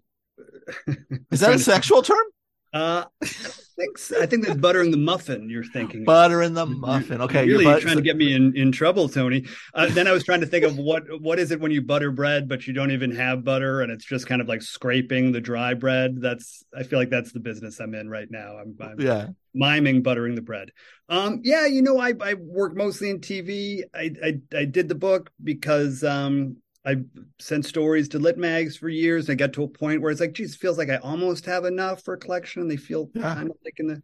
[1.32, 2.26] Is that a sexual term?
[2.74, 4.22] Uh, I think so.
[4.22, 5.50] I think that's buttering the muffin.
[5.50, 7.22] You're thinking Butter in the muffin.
[7.22, 9.46] Okay, You're really you're trying to get me in, in trouble, Tony.
[9.74, 12.12] Uh, then I was trying to think of what what is it when you butter
[12.12, 15.40] bread, but you don't even have butter, and it's just kind of like scraping the
[15.42, 16.18] dry bread.
[16.20, 18.58] That's I feel like that's the business I'm in right now.
[18.58, 19.28] I'm, I'm yeah.
[19.58, 20.72] Miming buttering the bread.
[21.10, 23.84] Um, yeah, you know, I I work mostly in TV.
[23.94, 26.98] I I, I did the book because um I
[27.40, 29.28] sent stories to lit mags for years.
[29.28, 31.46] And I got to a point where it's like, geez, it feels like I almost
[31.46, 32.62] have enough for a collection.
[32.62, 33.34] And they feel Yeah.
[33.36, 34.02] kind of like in the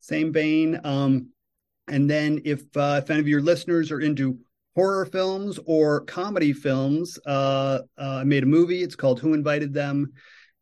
[0.00, 0.80] same vein.
[0.82, 1.28] Um,
[1.86, 4.38] and then if uh, if any of your listeners are into
[4.74, 8.82] horror films or comedy films, uh, uh, I made a movie.
[8.82, 10.12] It's called Who Invited Them,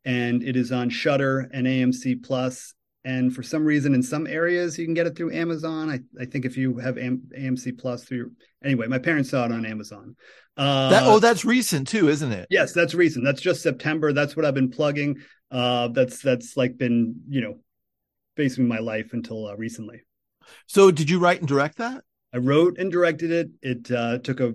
[0.04, 2.74] and it is on Shudder and AMC Plus.
[3.04, 5.90] And for some reason, in some areas, you can get it through Amazon.
[5.90, 8.30] I, I think if you have AM, AMC Plus through your,
[8.64, 10.14] anyway, my parents saw it on Amazon.
[10.56, 12.46] Uh, That oh, that's recent too, isn't it?
[12.50, 13.24] Yes, that's recent.
[13.24, 14.12] That's just September.
[14.12, 15.16] That's what I've been plugging.
[15.50, 17.58] Uh, that's that's like been you know,
[18.36, 20.02] basically my life until uh, recently.
[20.66, 22.04] So did you write and direct that?
[22.32, 23.50] I wrote and directed it.
[23.62, 24.54] It uh, took a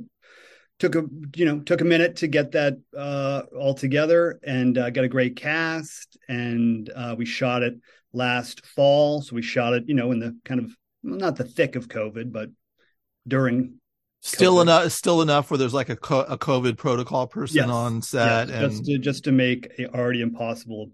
[0.79, 1.03] took a
[1.35, 5.09] you know took a minute to get that uh, all together and uh, got a
[5.09, 6.17] great cast.
[6.29, 7.75] And uh, we shot it
[8.13, 9.21] last fall.
[9.21, 12.31] So we shot it you know in the kind of not the thick of COVID,
[12.31, 12.49] but
[13.27, 13.75] during
[14.21, 14.61] Still COVID.
[14.63, 17.69] enough, still enough where there's like a co- a COVID protocol person Yes.
[17.69, 20.91] on set, Yeah, and just to just to make a already impossible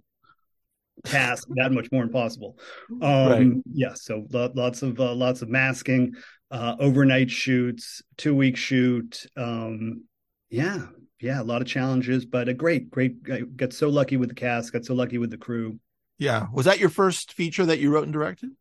[1.05, 2.57] task that much more impossible.
[2.89, 3.47] Um, Right.
[3.73, 6.13] Yeah, so lo- lots of uh, lots of masking,
[6.51, 9.25] uh, overnight shoots, two week shoot.
[9.35, 10.03] Um,
[10.49, 10.87] yeah,
[11.19, 13.15] yeah, a lot of challenges, but a great, great.
[13.31, 15.79] I got so lucky with the cast, got so lucky with the crew.
[16.17, 16.47] Yeah.
[16.53, 18.51] Was that your first feature that you wrote and directed?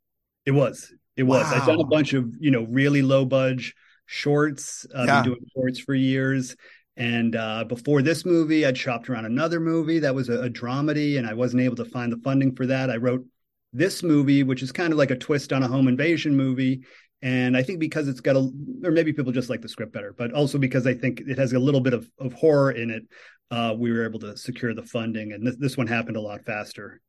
[0.44, 0.92] It was.
[1.16, 1.44] It was.
[1.52, 3.74] I've done a bunch of, you know, really low budge
[4.06, 4.86] shorts.
[4.94, 5.22] I've Yeah.
[5.22, 6.56] been doing shorts for years.
[6.96, 11.16] And uh, before this movie, I'd shopped around another movie that was a, a dramedy,
[11.18, 12.90] and I wasn't able to find the funding for that.
[12.90, 13.24] I wrote
[13.72, 16.82] this movie, which is kind of like a twist on a home invasion movie.
[17.22, 18.50] And I think because it's got a,
[18.84, 21.52] or maybe people just like the script better, but also because I think it has
[21.52, 23.04] a little bit of, of horror in it,
[23.50, 25.32] uh, we were able to secure the funding.
[25.32, 27.00] And this, this one happened a lot faster,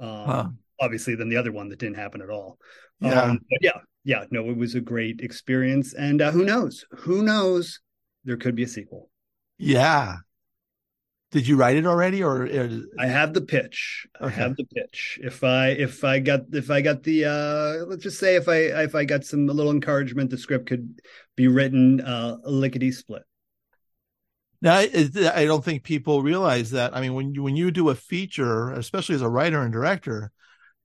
[0.00, 0.48] um, Huh.
[0.80, 2.58] obviously, than the other one that didn't happen at all.
[3.00, 3.22] Yeah.
[3.22, 5.94] Um, but yeah, yeah, no, it was a great experience.
[5.94, 6.84] And uh, who knows?
[6.90, 7.80] Who knows?
[8.24, 9.08] There could be a sequel.
[9.58, 10.16] Yeah.
[11.32, 14.04] Did you write it already, or, or I have the pitch.
[14.20, 15.20] I have the pitch.
[15.22, 18.56] If I if I got if I got the uh let's just say if I
[18.82, 21.00] if I got some a little encouragement, the script could
[21.36, 23.22] be written uh lickety split.
[24.62, 26.94] Now, I don't think people realize that.
[26.94, 30.32] I mean, when you when you do a feature, especially as a writer and director,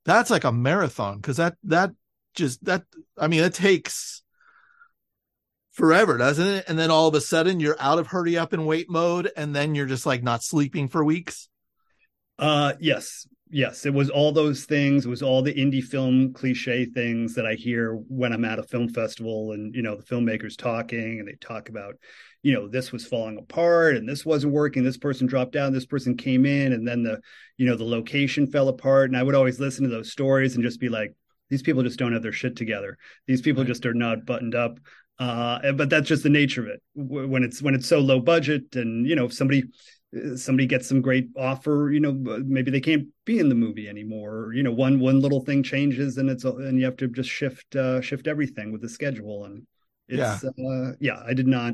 [0.06, 1.92] that's like a marathon because that that
[2.34, 2.84] just that
[3.18, 4.24] I mean, it takes
[5.74, 6.66] forever, doesn't it?
[6.70, 9.54] And then all of a sudden, you're out of hurry up and wait mode, and
[9.54, 11.50] then you're just like not sleeping for weeks.
[12.38, 13.28] Uh yes.
[13.50, 15.06] yes, it was all those things.
[15.06, 18.64] It was all the indie film cliche things that I hear when I'm at a
[18.64, 21.96] film festival and, you know, the filmmakers talking and they talk about,
[22.46, 24.84] you know, this was falling apart and this wasn't working.
[24.84, 27.20] This person dropped down, this person came in, and then the,
[27.58, 29.10] you know, the location fell apart.
[29.10, 31.16] And I would always listen to those stories and just be like,
[31.50, 33.00] these people just don't have their shit together.
[33.26, 33.68] These people right.
[33.68, 34.80] just are not buttoned up.
[35.18, 36.84] Uh, but that's just the nature of it.
[36.94, 39.64] When it's when it's so low budget, and you know, if somebody
[40.36, 42.14] somebody gets some great offer you know
[42.46, 46.18] maybe they can't be in the movie anymore you know one one little thing changes
[46.18, 49.68] and it's and you have to just shift uh shift everything with the schedule and
[50.08, 51.74] it's yeah, uh, yeah i did not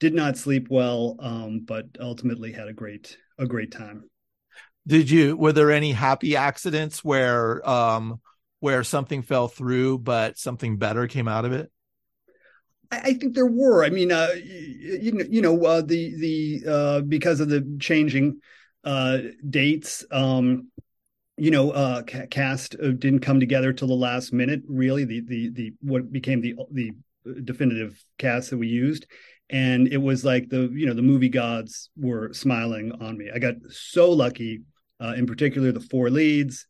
[0.00, 4.04] did not sleep well um but ultimately had a great a great time
[4.86, 8.20] did you were there any happy accidents where um
[8.60, 11.70] where something fell through but something better came out of it
[12.90, 13.84] I think there were.
[13.84, 18.40] I mean, uh, you know, you know, uh, the the uh, because of the changing
[18.84, 20.68] uh, dates, um,
[21.36, 24.62] you know, uh, cast uh, didn't come together till the last minute.
[24.66, 26.92] Really, the the the what became the the
[27.44, 29.06] definitive cast that we used,
[29.50, 33.30] and it was like the you know the movie gods were smiling on me.
[33.34, 34.62] I got so lucky.
[35.16, 36.66] in particular, the four leads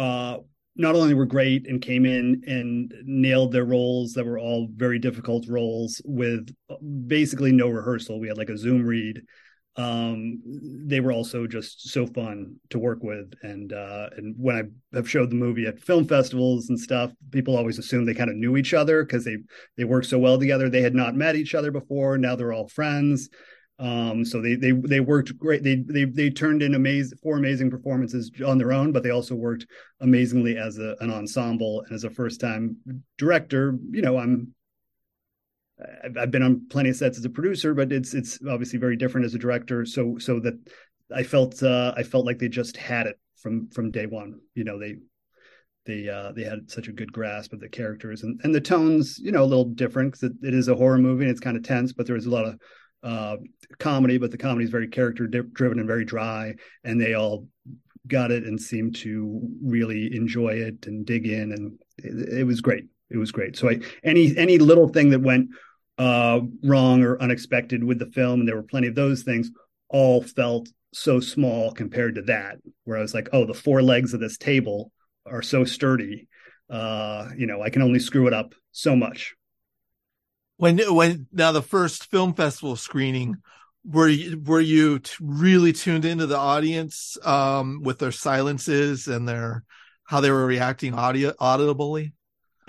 [0.00, 0.38] uh,
[0.76, 4.98] not only were great and came in and nailed their roles that were all very
[4.98, 6.54] difficult roles with
[7.06, 8.18] basically no rehearsal.
[8.18, 9.20] We had like a Zoom read.
[9.76, 10.42] Um,
[10.86, 13.32] they were also just so fun to work with.
[13.42, 17.56] And uh, and when I have showed the movie at film festivals and stuff, people
[17.56, 19.38] always assume they kind of knew each other because they
[19.76, 20.68] they worked so well together.
[20.68, 22.18] They had not met each other before.
[22.18, 23.28] Now they're all friends.
[23.80, 25.62] Um, so they they they worked great.
[25.62, 29.34] They they they turned in amazing four amazing performances on their own, but they also
[29.34, 29.66] worked
[30.00, 32.76] amazingly as a, an ensemble and as a first time
[33.16, 33.78] director.
[33.90, 34.54] You know, I'm
[36.18, 39.26] I've been on plenty of sets as a producer, but it's it's obviously very different
[39.26, 39.84] as a director.
[39.84, 40.54] So so that
[41.14, 44.40] I felt uh, I felt like they just had it from from day one.
[44.54, 44.96] You know, they
[45.86, 49.18] they uh, they had such a good grasp of the characters and and the tones.
[49.18, 51.56] You know, a little different because it, it is a horror movie and it's kind
[51.56, 52.60] of tense, but there was a lot of
[53.02, 53.36] uh,
[53.78, 57.46] comedy, but the comedy is very character driven and very dry, and they all
[58.06, 62.60] got it and seemed to really enjoy it and dig in, and it, it was
[62.60, 62.84] great.
[63.10, 63.56] It was great.
[63.56, 65.50] So I, any any little thing that went
[66.00, 69.50] uh, wrong or unexpected with the film, and there were plenty of those things,
[69.88, 72.56] all felt so small compared to that.
[72.84, 74.92] Where I was like, oh, the four legs of this table
[75.26, 76.28] are so sturdy.
[76.68, 79.34] Uh, you know, I can only screw it up so much
[80.60, 83.34] when when now the first film festival screening
[83.82, 89.26] were you were you t- really tuned into the audience um with their silences and
[89.26, 89.64] their
[90.04, 92.12] how they were reacting audio audibly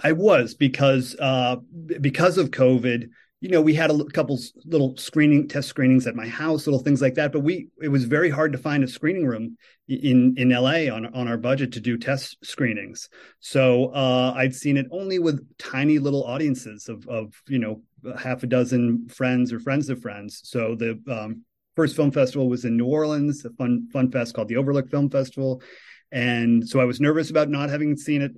[0.01, 1.57] i was because uh
[1.99, 3.09] because of covid
[3.41, 7.01] you know, we had a couple little screening test screenings at my house, little things
[7.01, 7.31] like that.
[7.31, 11.07] But we it was very hard to find a screening room in in LA on
[11.15, 13.09] on our budget to do test screenings.
[13.39, 17.81] So uh, I'd seen it only with tiny little audiences of of you know
[18.17, 20.41] half a dozen friends or friends of friends.
[20.43, 21.43] So the um,
[21.75, 25.09] first film festival was in New Orleans, a fun fun fest called the Overlook Film
[25.09, 25.63] Festival,
[26.11, 28.33] and so I was nervous about not having seen it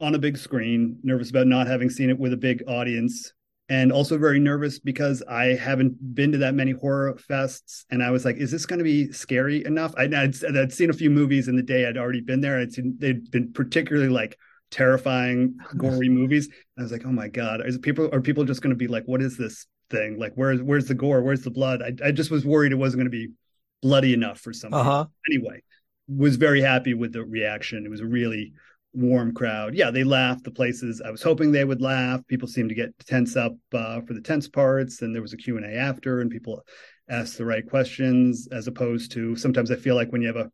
[0.00, 3.32] on a big screen, nervous about not having seen it with a big audience
[3.68, 7.84] and also very nervous because I haven't been to that many horror fests.
[7.90, 9.94] And I was like, is this going to be scary enough?
[9.96, 12.58] I'd, I'd, I'd, seen a few movies in the day I'd already been there.
[12.58, 14.36] I'd seen they'd been particularly like
[14.70, 16.46] terrifying, gory movies.
[16.46, 18.88] And I was like, oh my God, is people are people just going to be
[18.88, 20.18] like, what is this thing?
[20.18, 21.22] Like, where's where's the gore?
[21.22, 21.82] Where's the blood?
[21.82, 23.32] I, I just was worried it wasn't going to be
[23.80, 24.86] bloody enough for somebody.
[24.86, 25.06] Uh-huh.
[25.30, 25.62] Anyway,
[26.06, 27.86] was very happy with the reaction.
[27.86, 28.52] It was really
[28.94, 29.74] warm crowd.
[29.74, 32.26] Yeah, they laughed the places I was hoping they would laugh.
[32.26, 35.36] People seemed to get tense up uh, for the tense parts, and there was a
[35.36, 36.62] Q and A after, and people
[37.08, 38.48] asked the right questions.
[38.50, 40.50] As opposed to sometimes I feel like when you have a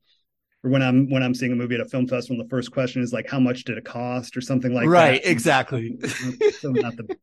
[0.63, 3.03] or when I'm when I'm seeing a movie at a film festival, the first question
[3.03, 5.11] is like, "How much did it cost?" or something like right, that.
[5.11, 5.99] Right, exactly.
[6.59, 7.17] so not the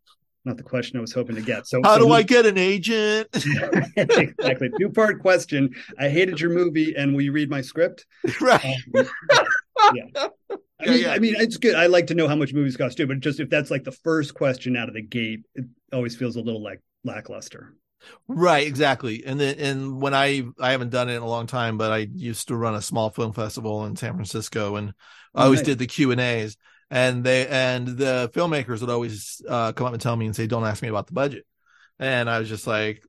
[0.47, 1.67] not the question I was hoping to get.
[1.67, 3.27] So, how so do I get an agent?
[3.95, 4.71] exactly.
[4.80, 5.75] Two part question.
[5.99, 8.06] I hated your movie, and will you read my script?
[8.41, 8.75] Right.
[8.95, 10.30] Um,
[10.82, 10.86] yeah.
[10.86, 11.12] I mean, yeah.
[11.12, 11.76] I mean, it's good.
[11.76, 13.92] I like to know how much movies cost too, but just if that's like the
[13.92, 17.74] first question out of the gate, it always feels a little like lackluster.
[18.28, 19.26] Right, exactly.
[19.26, 22.08] And then, and when I I haven't done it in a long time, but I
[22.13, 24.94] used to run a small film festival in San Francisco, and
[25.34, 25.66] I always nice.
[25.66, 26.58] did the Q and A's,
[26.90, 30.48] and they and the filmmakers would always uh, come up and tell me and say,
[30.48, 31.46] "Don't ask me about the budget,"
[32.00, 33.04] and I was just like,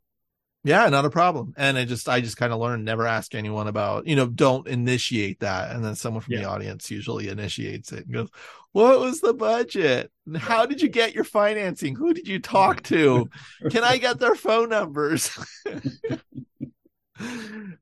[0.64, 1.54] yeah, not a problem.
[1.56, 4.66] And I just I just kind of learned never ask anyone about, you know, don't
[4.66, 5.74] initiate that.
[5.74, 6.40] And then someone from yeah.
[6.40, 8.28] the audience usually initiates it and goes,
[8.72, 10.10] What was the budget?
[10.36, 11.94] How did you get your financing?
[11.94, 13.30] Who did you talk to?
[13.70, 15.30] Can I get their phone numbers?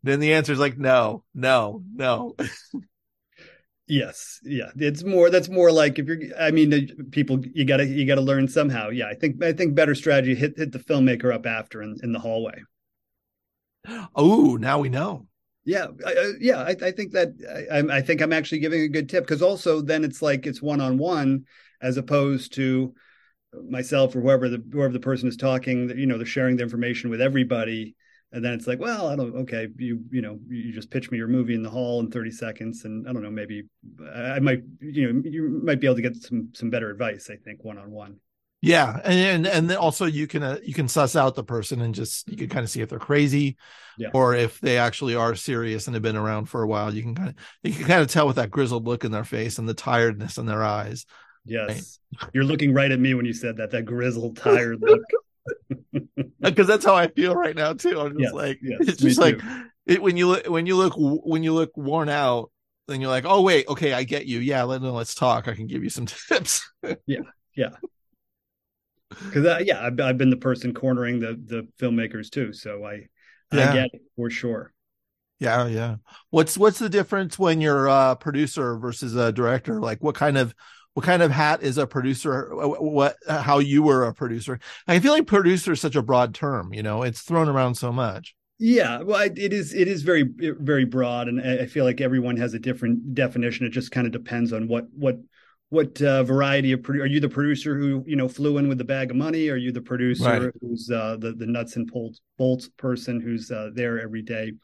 [0.02, 2.36] then the answer is like no, no, no.
[3.88, 5.31] Yes, yeah, it's more.
[5.31, 6.18] That's more like if you're.
[6.38, 8.88] I mean, people you gotta you gotta learn somehow.
[8.88, 12.12] Yeah, I think I think better strategy hit hit the filmmaker up after in, in
[12.12, 12.62] the hallway.
[14.16, 15.29] Oh, now we know.
[15.64, 17.31] Yeah, I, yeah, I, I, think that
[17.72, 20.62] I, I, think I'm actually giving a good tip because also then it's like it's
[20.62, 21.44] one on one
[21.83, 22.94] as opposed to
[23.68, 25.90] myself or whoever the whoever the person is talking.
[25.96, 27.96] You know, they're sharing the information with everybody
[28.32, 31.18] and then it's like well i don't okay you you know you just pitch me
[31.18, 33.64] your movie in the hall in 30 seconds and i don't know maybe
[34.14, 37.36] i might you know you might be able to get some some better advice i
[37.36, 38.16] think one-on-one
[38.62, 41.80] yeah and and, and then also you can uh, you can suss out the person
[41.80, 43.56] and just you can kind of see if they're crazy
[43.98, 44.08] yeah.
[44.12, 47.14] or if they actually are serious and have been around for a while you can
[47.14, 49.68] kind of you can kind of tell with that grizzled look in their face and
[49.68, 51.06] the tiredness in their eyes
[51.44, 52.30] yes right?
[52.32, 55.02] you're looking right at me when you said that that grizzled tired look
[56.40, 58.00] because that's how I feel right now too.
[58.00, 59.40] I'm just yes, like yes, it's just like
[59.87, 62.50] it, when you look when you look when you look worn out,
[62.88, 64.38] then you're like, oh wait, okay, I get you.
[64.40, 65.48] Yeah, let, let's talk.
[65.48, 66.70] I can give you some tips.
[67.06, 67.20] yeah,
[67.54, 67.70] yeah.
[69.09, 73.06] Because yeah, I've, I've been the person cornering the the filmmakers too, so I
[73.52, 73.70] yeah.
[73.70, 74.72] I get it for sure.
[75.38, 75.96] Yeah, yeah.
[76.30, 79.80] What's what's the difference when you're a producer versus a director?
[79.80, 80.54] Like, what kind of
[80.96, 84.59] what kind of hat is a producer what how you were a producer.
[84.88, 87.92] I feel like producer is such a broad term you know it's thrown around so
[87.92, 88.35] much.
[88.59, 92.54] Yeah well it is it is very very broad and i feel like everyone has
[92.54, 93.66] a different definition.
[93.66, 95.18] It just kind of depends on what what
[95.68, 98.78] what uh, variety of produ- are you the producer who you know flew in with
[98.78, 99.50] the bag of money?
[99.50, 100.52] Are you the producer right.
[100.62, 104.54] who's uh, the the nuts and bolts bolts person who's uh, there every day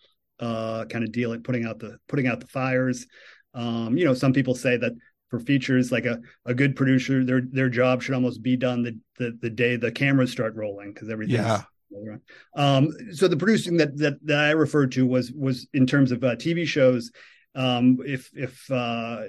[0.41, 3.07] uh, kind of dealing putting out the putting out the fires?
[3.53, 4.93] Um, you know some people say that
[5.33, 8.99] for features like a, a good producer their their job should almost be done the
[9.17, 11.63] the, the day the cameras start rolling because everything yeah.
[12.55, 16.23] um so the producing that that, that i referred to was was in terms of
[16.23, 17.11] uh, tv shows.
[17.55, 19.23] Um if if uh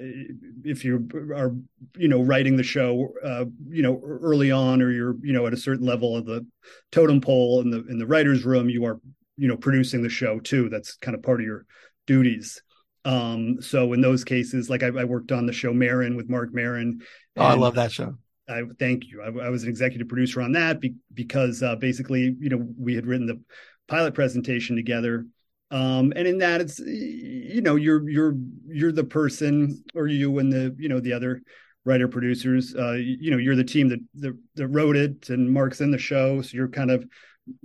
[0.64, 1.54] if you are
[1.96, 5.52] you know writing the show uh you know early on or you're you know at
[5.52, 6.46] a certain level of the
[6.90, 8.98] totem pole in the in the writers room you are
[9.36, 10.68] you know producing the show too.
[10.68, 11.66] That's kind of part of your
[12.06, 12.62] duties
[13.04, 16.54] um, so in those cases, like I, I, worked on the show Maron with Marc
[16.54, 17.00] Maron.
[17.36, 18.16] Oh, I love that show.
[18.48, 19.22] I thank you.
[19.22, 22.94] I, I was an executive producer on that be, because uh, basically, you know, we
[22.94, 23.40] had written the
[23.88, 25.26] pilot presentation together.
[25.70, 28.34] Um, and in that, it's you know, you're you're
[28.66, 31.42] you're the person, or you and the you know the other
[31.84, 32.74] writer producers.
[32.74, 35.98] Uh, you know, you're the team that, that that wrote it, and Marc's in the
[35.98, 37.04] show, so you're kind of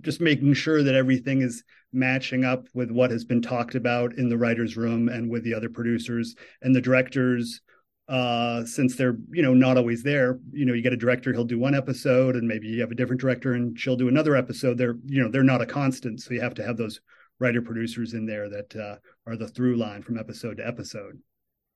[0.01, 4.29] just making sure that everything is matching up with what has been talked about in
[4.29, 7.61] the writers room and with the other producers and the directors
[8.07, 10.39] uh, since they're you know not always there.
[10.51, 12.95] You know you get a director he'll do one episode and maybe you have a
[12.95, 14.77] different director and she'll do another episode.
[14.77, 16.99] They're you know they're not a constant so you have to have those
[17.39, 18.95] writer producers in there that uh,
[19.27, 21.19] are the through line from episode to episode.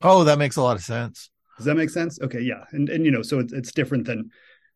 [0.02, 1.30] Oh that makes a lot of sense.
[1.58, 2.20] Does that make sense?
[2.20, 2.64] Okay yeah.
[2.72, 4.32] And and you know so it's, it's different than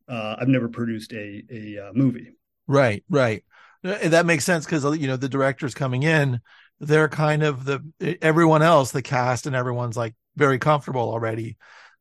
[0.08, 2.32] uh, i've never produced a a uh, movie
[2.68, 3.42] right right.
[3.84, 6.40] Uh, that makes sense because you know the directors coming in
[6.80, 7.80] they're kind of the
[8.22, 11.56] everyone else the cast and everyone's like very comfortable already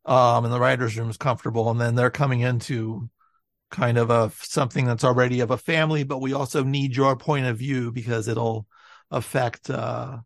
[0.06, 3.10] um and the writers room is comfortable and then they're coming into
[3.71, 7.45] kind of a something that's already of a family but we also need your point
[7.45, 8.67] of view because it'll
[9.12, 10.17] affect uh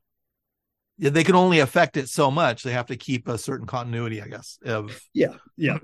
[1.10, 2.62] they can only affect it so much.
[2.62, 4.60] They have to keep a certain continuity, I guess.
[4.64, 5.80] Of yeah, yeah,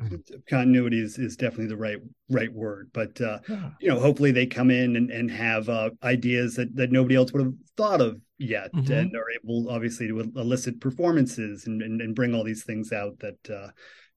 [0.47, 1.97] continuity is, is definitely the right
[2.29, 2.91] right word.
[2.93, 3.69] But uh, yeah.
[3.79, 7.33] you know, hopefully they come in and, and have uh, ideas that, that nobody else
[7.33, 8.91] would have thought of yet, mm-hmm.
[8.91, 13.17] and are able obviously to elicit performances and, and, and bring all these things out
[13.19, 13.69] that uh,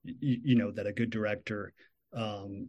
[0.05, 1.73] you, you know that a good director
[2.15, 2.69] um,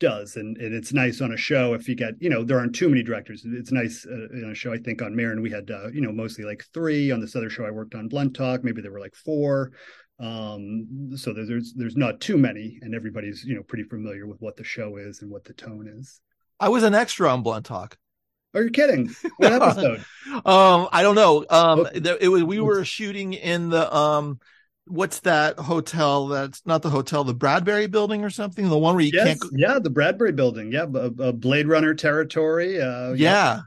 [0.00, 0.36] does.
[0.36, 2.88] And, and it's nice on a show if you get you know there aren't too
[2.88, 3.42] many directors.
[3.44, 6.12] It's nice uh, in a show i think on maron we had uh, you know
[6.12, 7.10] mostly like three.
[7.10, 8.64] On this other show i worked on blunt talk.
[8.64, 9.72] Maybe there were like four.
[10.20, 12.78] Um so there's there's not too many.
[12.82, 15.88] And everybody's you know pretty familiar with what the show is and what the tone
[15.98, 16.20] is.
[16.60, 17.96] I was an extra on blunt talk.
[18.54, 19.14] Are you kidding?
[19.36, 20.04] What episode?
[20.44, 21.44] um, I don't know.
[21.50, 21.98] Um, okay.
[21.98, 24.40] there, it was we were shooting in the um
[24.88, 28.68] what's that hotel that's not the hotel the bradbury building or something?
[28.68, 30.72] The one where you yes, can't yeah the bradbury building.
[30.72, 33.14] Yeah a, blade runner territory uh, yeah.
[33.14, 33.60] yeah.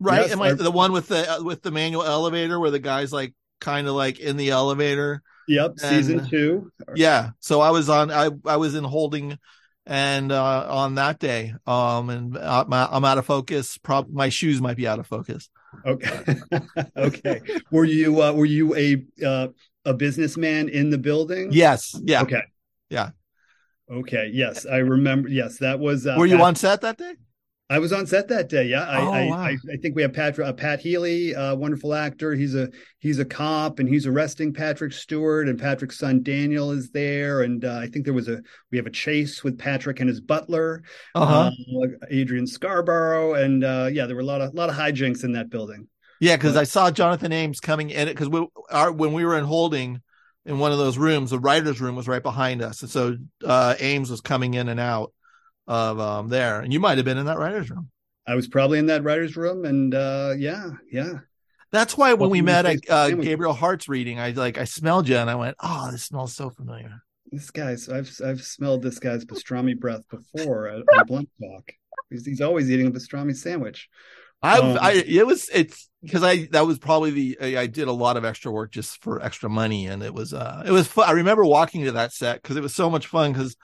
[0.00, 0.22] right?
[0.22, 3.12] Yes, am i the one with the uh, with the manual elevator where the guy's
[3.12, 5.22] like kind of like in the elevator?
[5.48, 6.70] Yep and, season two.
[6.94, 9.38] Yeah so i was on i i was in holding
[9.84, 13.78] and uh on that day um and I'm, I'm out of focus.
[13.78, 15.48] Prob my shoes might be out of focus.
[15.86, 16.36] Okay.
[16.96, 17.40] Okay.
[17.70, 19.48] Were you uh were you a uh
[19.84, 21.48] a businessman in the building?
[21.52, 21.98] Yes.
[22.04, 22.22] Yeah.
[22.22, 22.42] Okay.
[22.90, 23.10] Yeah.
[23.90, 24.30] Okay.
[24.32, 25.28] Yes, I remember.
[25.28, 26.06] Yes, that was.
[26.06, 27.14] Uh, Were you on set that day?
[27.70, 28.64] I was on set that day.
[28.66, 29.36] Yeah, I, Oh, I, wow.
[29.44, 32.34] I, I think we have Pat uh, Pat Healy, a wonderful actor.
[32.34, 32.68] He's a
[32.98, 37.42] he's a cop, and he's arresting Patrick Stewart, and Patrick's son Daniel is there.
[37.42, 40.20] And uh, I think there was a we have a chase with Patrick and his
[40.20, 40.82] butler,
[41.14, 41.50] Uh-huh.
[41.50, 45.32] uh, Adrian Scarborough, and uh, yeah, there were a lot of lot of hijinks in
[45.32, 45.88] that building.
[46.22, 49.36] Yeah, because I saw Jonathan Ames coming in it because we our when we were
[49.36, 50.00] in holding
[50.46, 53.74] in one of those rooms, the writers' room was right behind us, and so uh,
[53.80, 55.12] Ames was coming in and out
[55.66, 57.90] of um, there, and you might have been in that writers' room.
[58.24, 61.12] I was probably in that writer's room, and uh, yeah, yeah.
[61.72, 65.08] That's why when Welcome we met at uh, Gabriel Hart's reading, I like I smelled
[65.08, 67.02] you and I went, "Oh, this smells so familiar."
[67.32, 71.72] This guy's I've I've smelled this guy's pastrami breath before at, on Blunt Talk.
[72.10, 73.88] He's, he's always eating a pastrami sandwich.
[74.42, 77.92] I, Um, I, it was, it's because I, that was probably the, I did a
[77.92, 79.86] lot of extra work just for extra money.
[79.86, 81.08] And it was, uh, it was fun.
[81.08, 83.56] I remember walking to that set because it was so much fun because,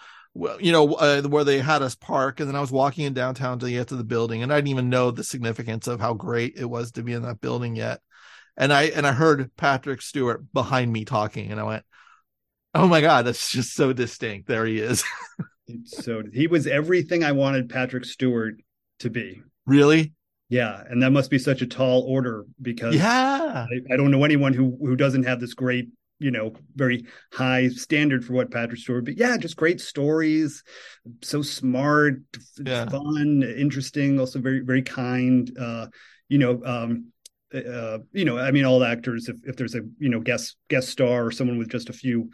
[0.60, 3.58] you know, uh, where they had us park and then I was walking in downtown
[3.58, 6.54] to get to the building and I didn't even know the significance of how great
[6.56, 8.00] it was to be in that building yet.
[8.56, 11.84] And I, and I heard Patrick Stewart behind me talking and I went,
[12.74, 14.46] Oh my God, that's just so distinct.
[14.46, 15.02] There he is.
[15.84, 18.54] So he was everything I wanted Patrick Stewart
[19.00, 19.42] to be.
[19.66, 20.14] really?
[20.48, 23.66] Yeah, and that must be such a tall order because Yeah.
[23.70, 25.88] I, I don't know anyone who who doesn't have this great,
[26.18, 29.04] you know, very high standard for what Patrick Stewart.
[29.04, 30.62] But yeah, just great stories,
[31.22, 32.20] so smart,
[32.64, 32.88] Yeah.
[32.88, 35.50] fun, interesting, also very very kind.
[35.58, 35.88] Uh,
[36.28, 37.12] you know, um,
[37.54, 40.88] uh, you know, I mean, all actors, if if there's a you know guest guest
[40.88, 42.30] star or someone with just a few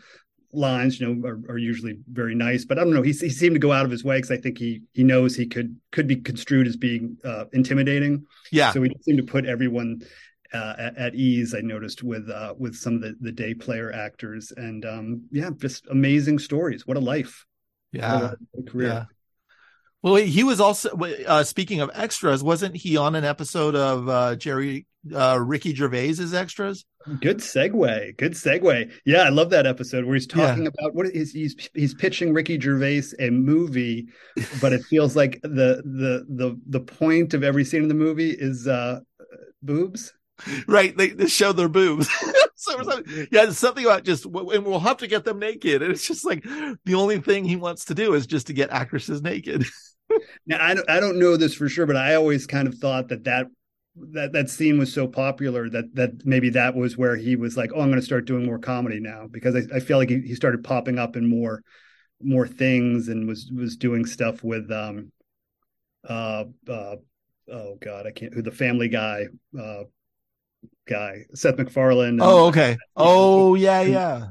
[0.54, 2.64] lines, you know, are, are usually very nice.
[2.64, 3.02] But I don't know.
[3.02, 5.34] He he seemed to go out of his way because I think he he knows
[5.36, 8.26] he could could be construed as being uh, intimidating.
[8.50, 8.72] Yeah.
[8.72, 10.02] So we just seem to put everyone
[10.52, 11.54] uh, at, at ease.
[11.54, 15.50] I noticed with uh, with some of the, the day player actors, and um, yeah,
[15.56, 16.86] just amazing stories.
[16.86, 17.44] What a life!
[17.92, 18.14] Yeah.
[18.14, 18.88] What a, what a career.
[18.88, 19.04] Yeah.
[20.04, 20.90] Well, he was also
[21.26, 22.42] uh, speaking of extras.
[22.42, 26.84] Wasn't he on an episode of uh, Jerry uh, Ricky Gervais's extras?
[27.22, 28.14] Good segue.
[28.18, 28.92] Good segue.
[29.06, 32.60] Yeah, I love that episode where he's talking about what is he's he's pitching Ricky
[32.60, 34.08] Gervais a movie,
[34.60, 38.30] but it feels like the the the the point of every scene in the movie
[38.30, 39.00] is uh
[39.62, 40.12] boobs.
[40.66, 40.94] Right?
[40.94, 42.10] They, they show their boobs.
[42.56, 45.80] so, so- yeah, it's something about just, and we'll have to get them naked.
[45.80, 48.70] And it's just like the only thing he wants to do is just to get
[48.70, 49.64] actresses naked.
[50.46, 53.08] Now I don't, I don't know this for sure, but I always kind of thought
[53.08, 53.46] that that
[54.12, 57.70] that that scene was so popular that that maybe that was where he was like,
[57.74, 60.20] oh, I'm going to start doing more comedy now because I, I feel like he,
[60.20, 61.62] he started popping up in more
[62.22, 65.10] more things and was was doing stuff with um
[66.08, 66.96] uh uh
[67.52, 69.26] oh god I can't who the Family Guy
[69.58, 69.84] uh
[70.88, 72.08] guy Seth MacFarlane.
[72.08, 72.76] and- Oh, okay.
[72.96, 74.26] Oh, yeah, yeah.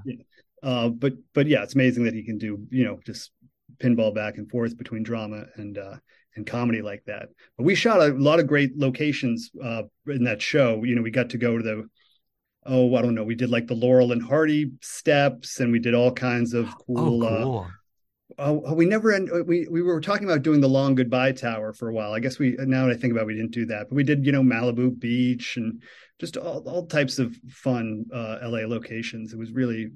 [0.61, 3.31] uh, but but yeah, it's amazing that he can do you know just
[3.77, 5.95] pinball back and forth between drama and uh,
[6.35, 7.29] and comedy like that.
[7.57, 10.83] But we shot a lot of great locations uh, in that show.
[10.83, 11.87] You know, we got to go to the
[12.65, 15.93] oh I don't know, we did like the Laurel and Hardy steps, and we did
[15.93, 17.23] all kinds of Oh, cool.
[17.23, 17.45] Uh,
[18.37, 19.29] oh, we never end.
[19.45, 22.13] We we were talking about doing the Long Goodbye Tower for a while.
[22.13, 24.03] I guess we now that I think about, it, we didn't do that, but we
[24.03, 25.81] did you know Malibu Beach and
[26.19, 29.33] just all, all types of fun uh, LA locations.
[29.33, 29.91] It was really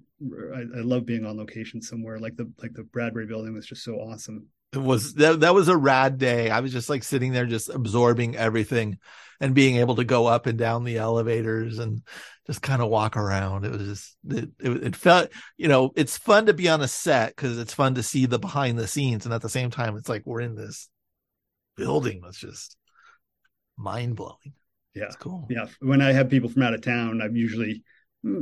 [0.53, 3.83] I, I love being on location somewhere like the like the Bradbury Building was just
[3.83, 4.47] so awesome.
[4.73, 6.49] It was that that was a rad day.
[6.49, 8.97] I was just like sitting there just absorbing everything
[9.39, 12.01] and being able to go up and down the elevators and
[12.47, 13.65] just kind of walk around.
[13.65, 16.87] It was just it, it, it felt, you know, it's fun to be on a
[16.87, 19.97] set because it's fun to see the behind the scenes and at the same time
[19.97, 20.89] it's like we're in this
[21.75, 22.77] building that's just
[23.77, 24.53] mind blowing.
[24.95, 25.05] Yeah.
[25.05, 25.45] It's cool.
[25.49, 27.83] Yeah, when I have people from out of town, I'm usually,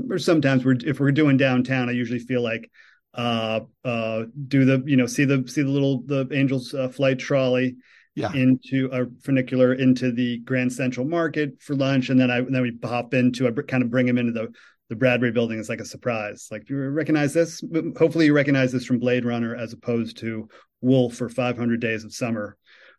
[0.10, 2.72] or sometimes we're if we're doing downtown, I usually feel like
[3.14, 7.18] uh uh do the you know see the see the little the Angels uh, flight
[7.18, 7.78] trolley
[8.16, 8.34] Yeah.
[8.34, 12.78] into a funicular into the Grand Central Market for lunch, and then I then we
[12.84, 14.54] hop into I kind of bring him into the
[14.90, 16.48] the Bradbury Building as like a surprise.
[16.52, 17.64] Like, do you recognize this?
[17.98, 20.48] Hopefully, you recognize this from Blade Runner as opposed to
[20.82, 22.56] Wolf for 500 Days of Summer.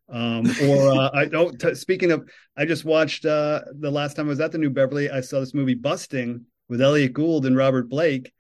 [0.09, 1.59] Um, or uh, I don't.
[1.59, 4.71] T- speaking of, I just watched uh, the last time I was at the New
[4.71, 5.11] Beverly.
[5.11, 8.33] I saw this movie Busting with Elliot Gould and Robert Blake.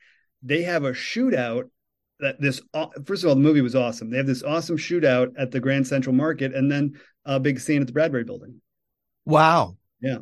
[0.42, 1.70] They have a shootout.
[2.20, 2.60] That this
[3.04, 4.10] first of all, the movie was awesome.
[4.10, 7.80] They have this awesome shootout at the Grand Central Market, and then a big scene
[7.82, 8.60] at the Bradbury Building.
[9.26, 9.76] Wow.
[10.00, 10.18] Yeah.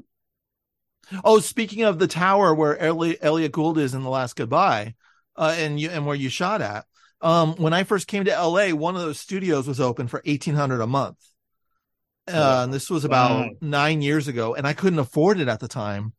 [1.23, 4.95] Oh, speaking of the tower where Elliot, Elliot Gould is in the last goodbye,
[5.37, 6.87] uh, and you and where you shot at.
[7.21, 10.55] Um, when I first came to LA, one of those studios was open for eighteen
[10.55, 11.19] hundred a month.
[12.27, 13.51] Uh, and this was about Wow.
[13.61, 16.15] nine years ago, and I couldn't afford it at the time.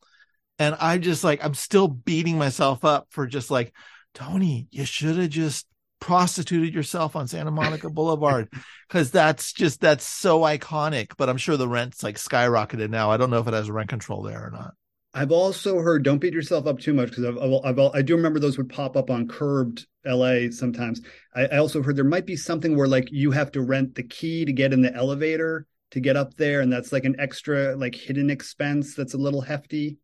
[0.60, 3.74] And I'm just like I'm still beating myself up for just like
[4.16, 5.68] Tony, you should have just
[6.00, 8.50] prostituted yourself on Santa Monica Boulevard
[8.88, 11.12] because that's just that's so iconic.
[11.18, 13.12] But I'm sure the rent's like skyrocketed now.
[13.12, 14.74] I don't know if it has rent control there or not.
[15.14, 18.18] I've also heard don't beat yourself up too much because I've, I've, I've, i do
[18.18, 21.02] remember those would pop up on Curbed LA sometimes.
[21.34, 24.04] I, I also heard there might be something where like you have to rent the
[24.04, 27.76] key to get in the elevator to get up there, and that's like an extra
[27.76, 29.98] like hidden expense that's a little hefty.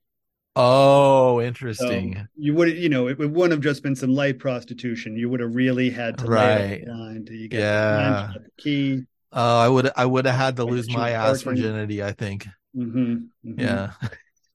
[0.56, 2.16] Oh, interesting.
[2.16, 5.16] So you would, you know, it, it, wouldn't have just been some light prostitution.
[5.16, 6.86] You would have really had to right.
[6.86, 8.32] line to you get yeah.
[8.34, 9.04] the key.
[9.32, 12.04] Oh, I would, I would have had to lose my ass virginity.
[12.04, 12.47] I think.
[12.76, 13.14] Mm-hmm,
[13.45, 13.60] mm-hmm.
[13.60, 13.91] Yeah.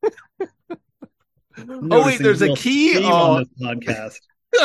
[1.90, 4.20] oh wait, there's a key on this podcast.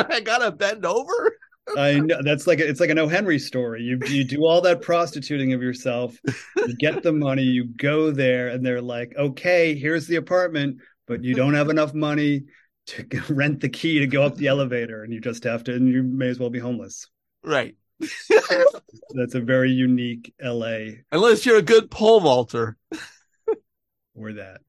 [0.09, 1.37] I gotta bend over.
[1.77, 3.07] I know that's like a, it's like an O.
[3.07, 3.83] Henry story.
[3.83, 6.17] You you do all that prostituting of yourself,
[6.57, 10.77] you get the money, you go there, and they're like, "Okay, here's the apartment,
[11.11, 12.43] but you don't have enough money
[12.85, 15.89] to rent the key to go up the elevator, and you just have to, and
[15.89, 17.07] you may as well be homeless."
[17.43, 17.75] Right.
[17.99, 21.03] that's a very unique L.A.
[21.11, 22.77] Unless you're a good pole vaulter.
[24.15, 24.61] or that.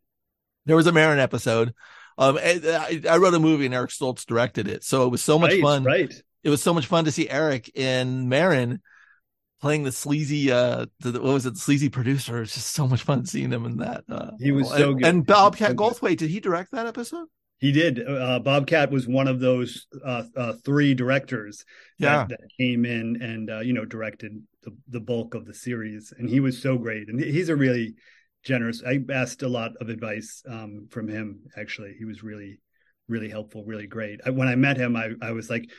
[0.66, 1.74] There was a Maron episode.
[2.18, 5.38] Um, I, I, wrote a movie and Eric Stoltz directed it, so it was so
[5.38, 5.84] much right, fun.
[5.84, 6.22] Right.
[6.42, 8.82] It was so much fun to see Eric in Maron
[9.62, 13.02] playing the sleazy uh the, what was it the sleazy producer it's just so much
[13.02, 16.18] fun seeing him in that uh he was so and, good and bobcat so goldthwait
[16.18, 17.26] did he direct that episode
[17.58, 21.64] he did uh bobcat was one of those uh, uh three directors
[21.98, 22.26] yeah.
[22.26, 24.32] that, that came in and uh you know directed
[24.64, 27.94] the, the bulk of the series and he was so great and he's a really
[28.42, 28.82] generous.
[28.86, 31.40] I asked a lot of advice um, from him.
[31.56, 32.60] Actually, he was really,
[33.08, 34.20] really helpful, really great.
[34.24, 35.70] I, when I met him, I, I was like,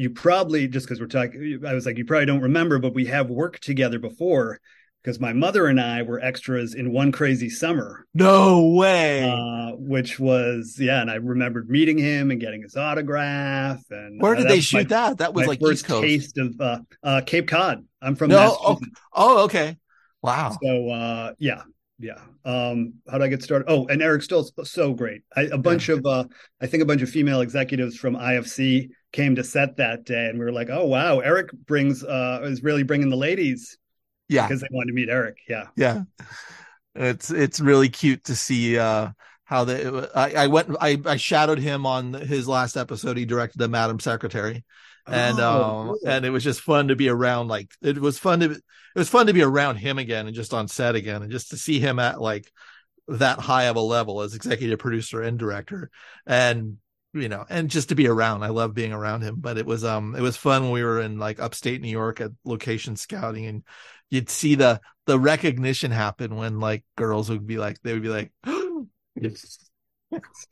[0.00, 3.06] "You probably just because we're talking." I was like, "You probably don't remember, but we
[3.06, 4.58] have worked together before."
[5.02, 8.06] Because my mother and I were extras in One Crazy Summer.
[8.12, 9.30] No way.
[9.30, 13.82] Uh, which was yeah, and I remembered meeting him and getting his autograph.
[13.90, 15.18] And where did uh, they shoot my, that?
[15.18, 16.02] That was like first East Coast.
[16.02, 17.84] taste of uh, uh, Cape Cod.
[18.00, 18.56] I'm from no.
[18.60, 18.80] Oh,
[19.12, 19.76] oh, okay.
[20.22, 20.56] Wow.
[20.62, 21.62] So uh, yeah,
[22.00, 25.58] yeah um how do i get started oh and eric still so great I, a
[25.58, 25.96] bunch yeah.
[25.96, 26.24] of uh
[26.60, 30.38] i think a bunch of female executives from ifc came to set that day and
[30.38, 33.76] we were like oh wow eric brings uh is really bringing the ladies.
[34.28, 34.46] Yeah.
[34.46, 35.66] Because they wanted to meet eric yeah.
[35.76, 36.02] Yeah.
[36.94, 39.10] It's it's really cute to see uh
[39.44, 43.16] how the I, I went I, I shadowed him on his last episode.
[43.16, 44.64] He directed the madam secretary.
[45.06, 45.98] And oh, um cool.
[46.06, 48.62] and it was just fun to be around like it was fun to it
[48.94, 51.56] was fun to be around him again and just on set again and just to
[51.56, 52.50] see him at like
[53.10, 55.90] that high of a level as executive producer and director.
[56.26, 56.78] And
[57.12, 59.84] you know and just to be around i love being around him but it was
[59.84, 63.46] um it was fun when we were in like upstate new york at location scouting
[63.46, 63.64] and
[64.10, 68.08] you'd see the the recognition happen when like girls would be like they would be
[68.08, 68.32] like
[69.16, 69.70] it's,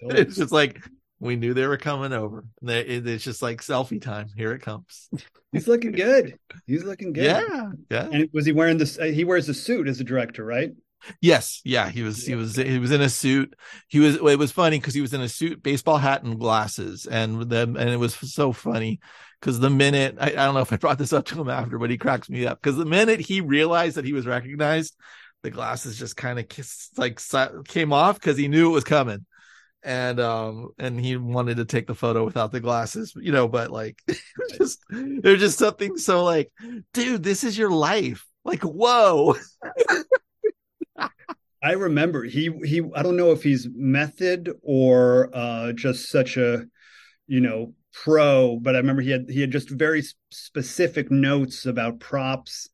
[0.01, 0.81] it's just like
[1.21, 2.45] we knew they were coming over.
[2.63, 4.29] It's just like selfie time.
[4.37, 5.09] Here it comes.
[5.53, 6.39] He's looking good.
[6.67, 7.25] He's looking good.
[7.25, 8.09] Yeah, yeah.
[8.13, 8.99] And was he wearing this?
[8.99, 10.71] Uh, he wears a suit as a director, right?
[11.21, 11.89] Yes, yeah.
[11.89, 12.25] He was.
[12.25, 12.57] He was.
[12.57, 13.55] He was in a suit.
[13.89, 14.17] He was.
[14.17, 17.77] It was funny because he was in a suit, baseball hat, and glasses, and then
[17.77, 19.01] and it was so funny
[19.41, 21.79] because the minute I, I don't know if I brought this up to him after,
[21.79, 24.97] but he cracks me up because the minute he realized that he was recognized,
[25.43, 27.21] the glasses just kind of kissed like
[27.67, 29.25] came off because he knew it was coming
[29.85, 33.71] and um and he wanted to take the photo without the glasses you know but
[33.71, 33.99] like
[34.59, 36.51] just there's just something so like
[36.93, 39.37] dude this is your life like whoa
[41.63, 46.65] i remember he he i don't know if he's method or uh just such a
[47.27, 52.01] you know pro but i remember he had he had just very specific notes about
[52.01, 52.69] props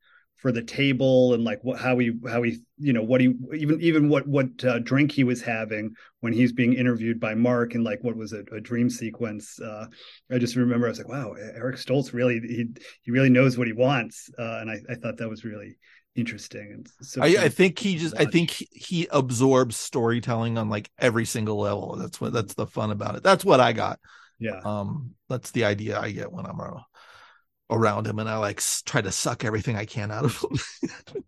[0.44, 3.80] for the table and like what how he how he you know what he even
[3.80, 7.82] even what what uh, drink he was having when he's being interviewed by Marc and
[7.82, 9.86] like what was it a dream sequence uh,
[10.30, 12.66] I just remember I was like wow Eric Stoltz really he
[13.00, 15.78] he really knows what he wants uh, and I, I thought that was really
[16.16, 20.68] interesting and so I, I think he just I think he, he absorbs storytelling on
[20.68, 23.98] like every single level that's what that's the fun about it that's what I got
[24.38, 26.84] yeah um that's the idea I get when I'm around
[27.70, 30.58] around him and I like try to suck everything I can out of him.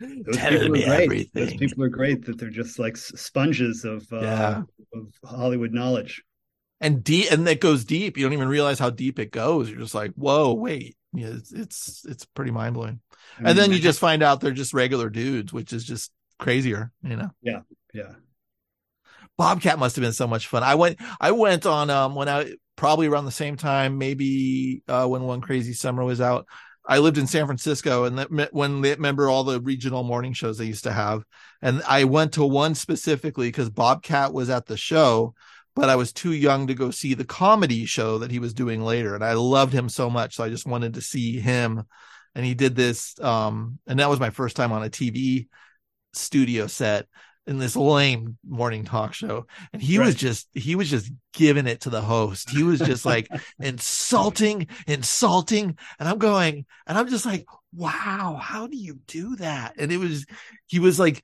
[0.00, 1.46] Those Tell me everything.
[1.46, 4.62] Those people are great that they're just like sponges of uh, yeah.
[4.92, 6.24] of Hollywood knowledge.
[6.80, 8.16] And deep, and that goes deep.
[8.16, 9.70] You don't even realize how deep it goes.
[9.70, 10.96] You're just like, whoa, wait.
[11.14, 13.00] Yeah, it's it's, it's pretty mind blowing.
[13.38, 17.16] And then you just find out they're just regular dudes, which is just crazier, you
[17.16, 17.30] know.
[17.42, 17.60] Yeah,
[17.92, 18.12] yeah.
[19.36, 20.62] Bobcat must have been so much fun.
[20.62, 25.06] I went I went on um when I probably around the same time, maybe uh,
[25.06, 26.46] when One Crazy Summer was out.
[26.84, 30.58] I lived in San Francisco, and that when they remember all the regional morning shows
[30.58, 31.24] they used to have,
[31.60, 35.34] and I went to one specifically because Bobcat was at the show,
[35.74, 38.82] but I was too young to go see the comedy show that he was doing
[38.82, 39.14] later.
[39.14, 40.36] And I loved him so much.
[40.36, 41.84] So I just wanted to see him.
[42.34, 43.18] And he did this.
[43.20, 45.48] Um, and that was my first time on a TV
[46.14, 47.06] studio set
[47.46, 49.46] in this lame morning talk show.
[49.72, 50.06] And he Right.
[50.06, 52.50] was just, he was just giving it to the host.
[52.50, 53.28] He was just like
[53.60, 55.76] insulting, insulting.
[55.98, 59.74] And I'm going, and I'm just like, wow, how do you do that?
[59.78, 60.24] And it was,
[60.66, 61.22] he was like,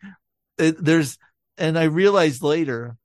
[0.59, 1.19] it, there's,
[1.57, 2.97] and I realized later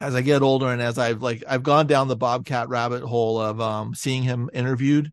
[0.00, 3.40] as I get older and as I've like I've gone down the Bobcat rabbit hole
[3.40, 5.12] of um seeing him interviewed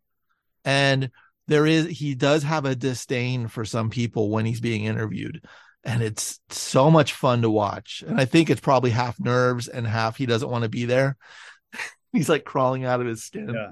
[0.65, 1.11] and
[1.47, 5.43] there is he does have a disdain for some people when he's being interviewed
[5.83, 9.87] and it's so much fun to watch and I think it's probably half nerves and
[9.87, 11.17] half he doesn't want to be there
[12.13, 13.71] he's like crawling out of his skin Yeah.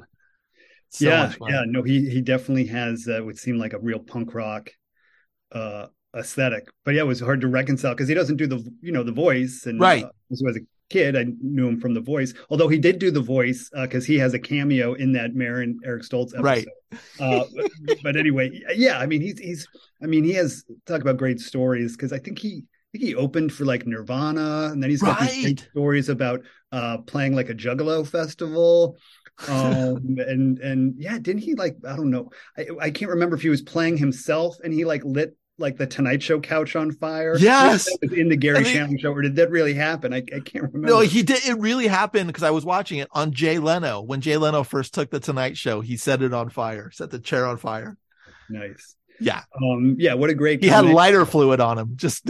[0.90, 4.34] So yeah, yeah, no, he he definitely has uh, would seem like a real punk
[4.34, 4.70] rock
[5.52, 6.70] uh aesthetic.
[6.86, 9.12] But yeah, it was hard to reconcile because he doesn't do the you know the
[9.12, 10.04] voice and Right.
[10.04, 10.62] uh, so as a
[10.94, 12.34] kid, I knew him from the voice.
[12.50, 16.04] Although he did do the voice because he has a cameo in that Maron Eric
[16.04, 16.44] Stoltz episode.
[16.44, 16.68] Right.
[17.20, 17.46] uh,
[18.04, 19.68] but, anyway, yeah, I mean he's he's
[20.02, 22.64] I mean he has talk about great stories because I think he.
[22.94, 26.42] I think he opened for like Nirvana, and then he's got these great stories about
[26.72, 28.98] uh, playing like a Juggalo festival
[29.48, 33.42] um and and yeah didn't he like i don't know I, I can't remember if
[33.42, 37.36] he was playing himself and he like lit like the tonight show couch on fire
[37.40, 37.88] Yes.
[38.04, 40.66] In the gary I mean- Shandling show or did that really happen i, I can't
[40.72, 41.44] remember No, he did.
[41.44, 44.02] It really happened because I was watching it on Jay Leno.
[44.02, 47.18] When Jay Leno first took the Tonight Show, he set it on fire, set the
[47.20, 47.98] chair on fire.
[48.50, 49.42] nice Yeah.
[49.60, 51.94] um yeah what a great He had lighter fluid on him.
[51.96, 52.30] Just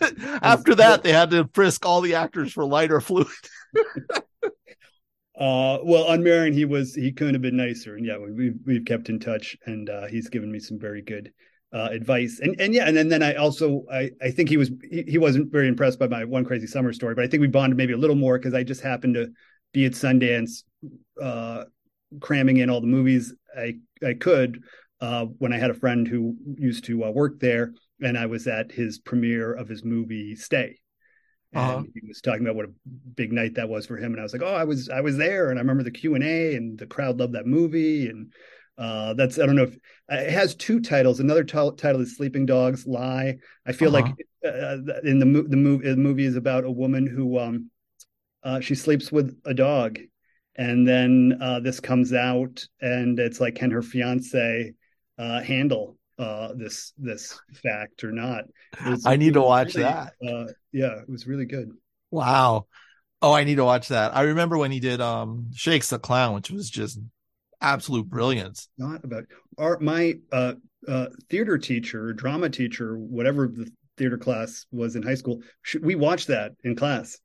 [0.42, 3.28] after that, they had to frisk all the actors for lighter fluid.
[5.34, 8.58] Uh, well, on Maron, he was he couldn't have been nicer, and yeah, we, we've
[8.66, 11.32] we've kept in touch, and uh, he's given me some very good
[11.72, 14.70] uh, advice, and and yeah, and then then I also I I think he was
[14.90, 17.48] he, he wasn't very impressed by my one crazy summer story, but I think we
[17.48, 19.28] bonded maybe a little more because I just happened to
[19.72, 20.64] be at Sundance,
[21.20, 21.64] uh,
[22.20, 23.74] cramming in all the movies I
[24.06, 24.62] I could
[25.00, 28.46] uh, when I had a friend who used to uh, work there, and I was
[28.46, 30.78] at his premiere of his movie Stay.
[31.54, 31.82] And Uh-huh.
[31.94, 32.72] he was talking about what a
[33.14, 35.18] big night that was for him and i was like oh i was i was
[35.18, 35.50] there.
[35.50, 38.32] And i remember the q&a and the crowd loved that movie and
[38.82, 39.76] uh that's i don't know if
[40.10, 44.02] it has two titles another t- title is sleeping dogs lie i feel Uh-huh.
[44.02, 47.70] like uh, in the, mo- the movie the movie is about a woman who um
[48.44, 49.98] uh she sleeps with a dog
[50.56, 54.72] and then uh this comes out and it's like can her fiance
[55.18, 58.44] uh handle uh this this fact or not
[58.84, 60.14] was- I need to watch really, that.
[60.26, 61.70] uh yeah it was really good
[62.10, 62.66] Wow.
[63.22, 64.14] Oh, I need to watch that.
[64.16, 66.98] I remember when he did um Shakes the Clown, which was just
[67.62, 68.68] absolute brilliance.
[68.78, 69.24] not about
[69.58, 70.54] our my uh
[70.88, 75.94] uh theater teacher drama teacher whatever the theater class was in high school she, we
[75.94, 77.18] watched that in class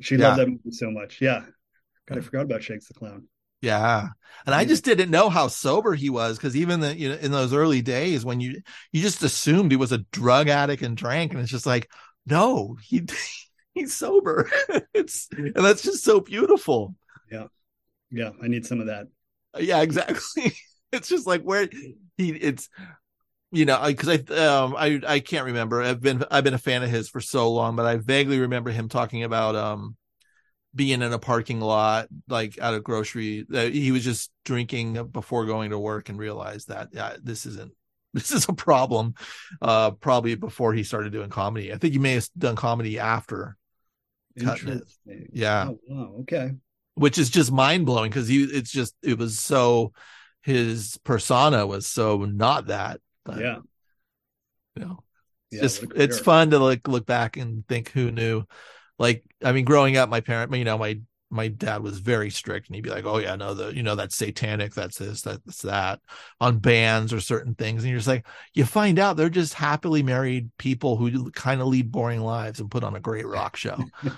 [0.00, 0.28] she Yeah.
[0.28, 1.44] loved that movie so much yeah
[2.08, 3.28] God, i forgot about shakes the clown
[3.60, 4.06] Yeah.
[4.46, 7.32] And I just didn't know how sober he was because even the, you know, in
[7.32, 8.60] those early days when you,
[8.92, 11.32] you just assumed he was a drug addict and drank.
[11.32, 11.90] And it's just like,
[12.24, 13.02] no, he,
[13.74, 14.48] he's sober.
[14.94, 16.94] it's, and that's just so beautiful.
[17.32, 17.46] Yeah.
[18.10, 19.08] Yeah i need some of that
[19.56, 20.52] Yeah, exactly.
[20.92, 21.68] it's just like where
[22.16, 22.68] he, it's,
[23.50, 25.82] you know, because I, um, I, I can't remember.
[25.82, 28.70] I've been, I've been a fan of his for so long, but I vaguely remember
[28.70, 29.96] him talking about, um,
[30.74, 33.46] being in a parking lot, like at a grocery.
[33.52, 37.72] Uh, he was just drinking before going to work and realized that yeah, this isn't
[38.14, 39.14] this is a problem.
[39.60, 41.72] Uh, probably before he started doing comedy.
[41.72, 43.56] I think he may have done comedy after,
[44.36, 44.82] Interesting.
[45.32, 45.70] Yeah.
[45.70, 46.52] oh, wow okay
[46.98, 49.92] which is just mind blowing because he it's just it was so
[50.42, 53.00] his persona was so not that.
[53.24, 53.58] But, yeah
[54.78, 55.02] you know,
[55.50, 58.44] yeah just it's fun to like look back and think who knew
[58.98, 61.00] like i mean growing up my parent you know my
[61.30, 63.94] my dad was very strict and he'd be like oh yeah no the you know
[63.94, 66.00] that's satanic that's this that's that
[66.40, 67.82] on bands or certain things.
[67.82, 71.66] And you're just like you find out they're just happily married people who kind of
[71.66, 73.78] lead boring lives and put on a great rock show.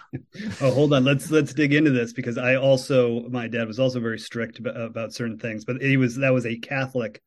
[0.60, 1.04] Oh hold on.
[1.04, 4.76] Let's let's dig into this because i also my dad was also very strict about,
[4.76, 7.22] about certain things but he was that was a catholic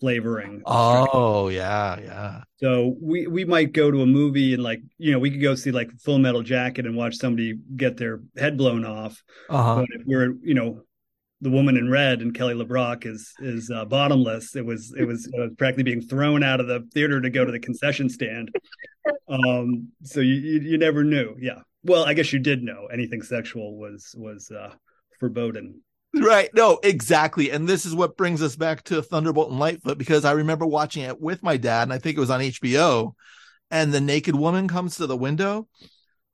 [0.00, 5.12] flavoring oh yeah yeah So we we might go to a movie and like you
[5.12, 8.56] know we could go see like Full Metal Jacket and watch somebody get their head
[8.56, 9.22] blown off.
[9.48, 10.82] uh-huh But if we're you know
[11.42, 15.30] the woman in red and Kelly LeBrock is is uh, bottomless, it was it was
[15.38, 18.50] uh, practically being thrown out of the theater to go to the concession stand.
[19.28, 21.34] Um, so you, you you never knew.
[21.38, 21.60] Yeah.
[21.82, 24.74] Well, I guess you did know anything sexual was was uh,
[25.18, 25.80] forbidden.
[26.12, 26.50] Right.
[26.54, 27.50] No, exactly.
[27.50, 31.04] And this is what brings us back to Thunderbolt and Lightfoot because I remember watching
[31.04, 33.14] it with my dad, and I think it was on HBO.
[33.70, 35.68] And the naked woman comes to the window,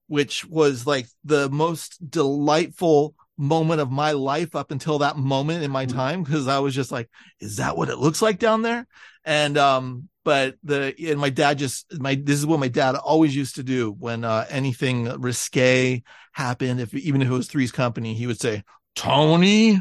[0.07, 5.71] which was like the most delightful moment of my life up until that moment in
[5.71, 5.93] my Mhm.
[5.93, 8.87] time because I was just like, is that what it looks like down there?
[9.27, 13.37] And um, but the and my dad just my this is what my dad always
[13.37, 16.03] used to do when uh anything risque
[16.33, 18.63] happened, if even if it was Three's Company, he would say,
[18.97, 19.81] Tony.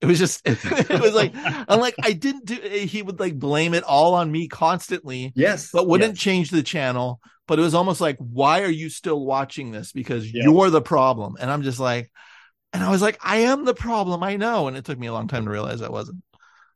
[0.00, 3.74] It was just it was like I'm like I didn't do he would like blame
[3.74, 5.70] it all on me constantly Yes.
[5.72, 6.22] but wouldn't yes.
[6.22, 7.20] change the channel.
[7.48, 9.90] But it was almost like, why are you still watching this?
[9.90, 10.44] Because Yeah.
[10.44, 11.36] you're the problem.
[11.40, 12.12] And I'm just like,
[12.74, 14.22] and I was like, I am the problem.
[14.22, 14.68] I know.
[14.68, 16.22] And it took me a long time to realize I wasn't.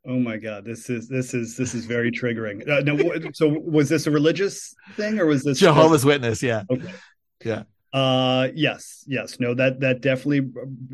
[0.06, 0.64] Oh my God.
[0.64, 2.66] This is this is this is very triggering.
[2.68, 6.42] Uh, no, so was this a religious thing or was this just- Jehovah's Witness.
[6.42, 6.62] Yeah.
[6.70, 6.92] Okay.
[7.44, 7.64] Yeah.
[7.92, 9.38] Uh yes, yes.
[9.38, 10.50] No, that that definitely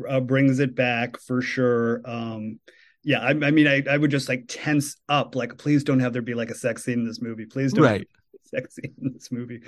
[0.07, 2.01] uh, brings it back for sure.
[2.05, 2.59] Um
[3.03, 6.11] yeah, I, I mean I, I would just like tense up like please don't have
[6.13, 7.45] there be like a sex scene in this movie.
[7.45, 8.07] Please don't Right.
[8.43, 9.61] sex scene in this movie.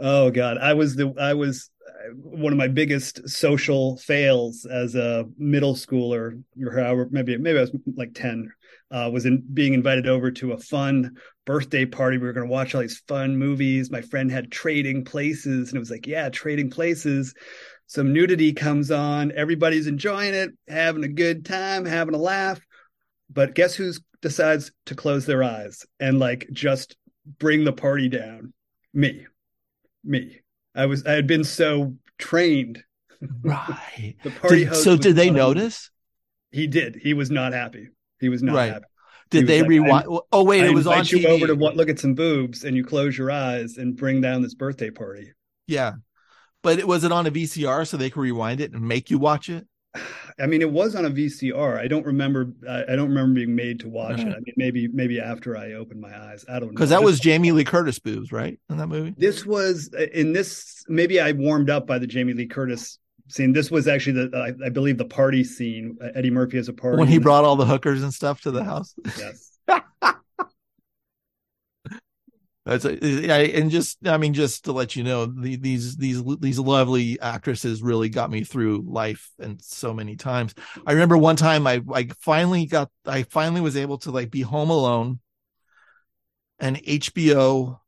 [0.00, 4.94] Oh god, I was the I was uh, one of my biggest social fails as
[4.94, 8.52] a middle schooler or however maybe maybe I was like 10
[8.92, 12.18] uh was in being invited over to a fun birthday party.
[12.18, 13.90] We were going to watch all these fun movies.
[13.90, 17.34] My friend had trading places and it was like yeah trading places.
[17.86, 19.32] Some nudity comes on.
[19.32, 22.60] Everybody's enjoying it having a good time having a laugh.
[23.30, 26.96] But guess who decides to close their eyes and like just
[27.38, 28.52] bring the party down?
[28.94, 29.26] Me.
[30.04, 30.40] Me.
[30.74, 32.82] I was i had been so trained.
[33.44, 34.16] Right.
[34.24, 35.90] the party Did- so did they notice?
[36.50, 36.96] he did.
[36.96, 37.88] He was not happy
[38.22, 38.72] he was not Right.
[38.72, 38.84] happy
[39.30, 40.06] Did they like, rewind?
[40.32, 40.62] Oh, wait.
[40.64, 41.26] I it was on you TV.
[41.26, 44.54] over to look at some boobs and you close your eyes and bring down this
[44.54, 45.32] birthday party
[45.66, 45.92] yeah.
[46.62, 49.18] But it was it on a VCR so they could rewind it and make you
[49.18, 49.66] watch it?
[50.38, 51.78] I mean, it was on a VCR.
[51.78, 52.52] I don't remember.
[52.68, 54.28] I, I don't remember being made to watch it.
[54.28, 56.44] I mean, maybe maybe after I opened my eyes.
[56.48, 56.68] I don't know.
[56.70, 58.58] Because that was Jamie Lee Curtis boobs, right?
[58.70, 59.14] In that movie?
[59.18, 60.84] this was uh, in this.
[60.88, 62.98] Maybe I warmed up by the Jamie Lee Curtis
[63.32, 63.52] scene.
[63.52, 65.98] This was actually the I, I believe the party scene.
[66.14, 68.64] Eddie Murphy has a party When he brought all the hookers and stuff to the
[68.64, 68.94] house.
[69.18, 69.58] Yes.
[72.64, 72.92] That's a,
[73.32, 77.18] I, and just I mean just to let you know the, these these these lovely
[77.20, 80.54] actresses really got me through life and so many times.
[80.86, 84.42] I remember one time I I finally got I finally was able to like be
[84.42, 85.18] home alone
[86.60, 87.80] and HBO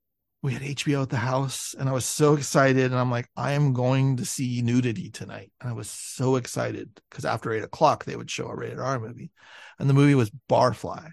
[0.45, 3.53] we had HBO at the house and I was so excited and I'm like I
[3.53, 8.05] am going to see nudity tonight and I was so excited because after eight o'clock
[8.05, 9.31] they would show a rated R movie
[9.79, 11.13] and the movie was Barfly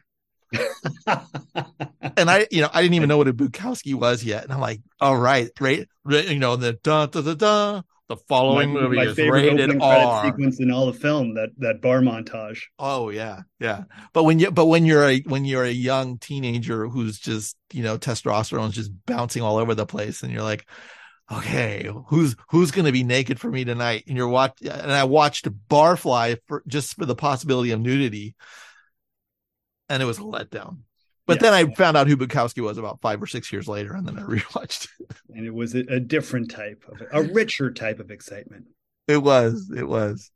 [1.08, 4.44] and I, you know, I didn't even know what a Bukowski was yet.
[4.44, 7.82] And I'm like, all right, right, right you know, the da da da da.
[8.12, 10.26] The following my, movie my is rated R.
[10.26, 11.36] sequence in all the film.
[11.36, 12.60] That that bar montage.
[12.78, 13.86] Oh yeah, yeah.
[14.12, 17.84] But when you, but when you're a when you're a young teenager who's just you
[17.84, 20.68] know testosterone's just bouncing all over the place, and you're like,
[21.32, 24.04] okay, who's who's going to be naked for me tonight?
[24.10, 28.36] And you're watch, and I watched Barfly for just for the possibility of nudity,
[29.88, 30.80] and it was a letdown.
[31.28, 31.52] But Yeah.
[31.52, 34.18] then I found out who Bukowski was about five or six years later, and then
[34.18, 34.88] I rewatched.
[35.00, 35.18] it.
[35.34, 38.66] and it was a, a different type of a richer type of excitement.
[39.08, 39.72] It was.
[39.76, 40.32] It was.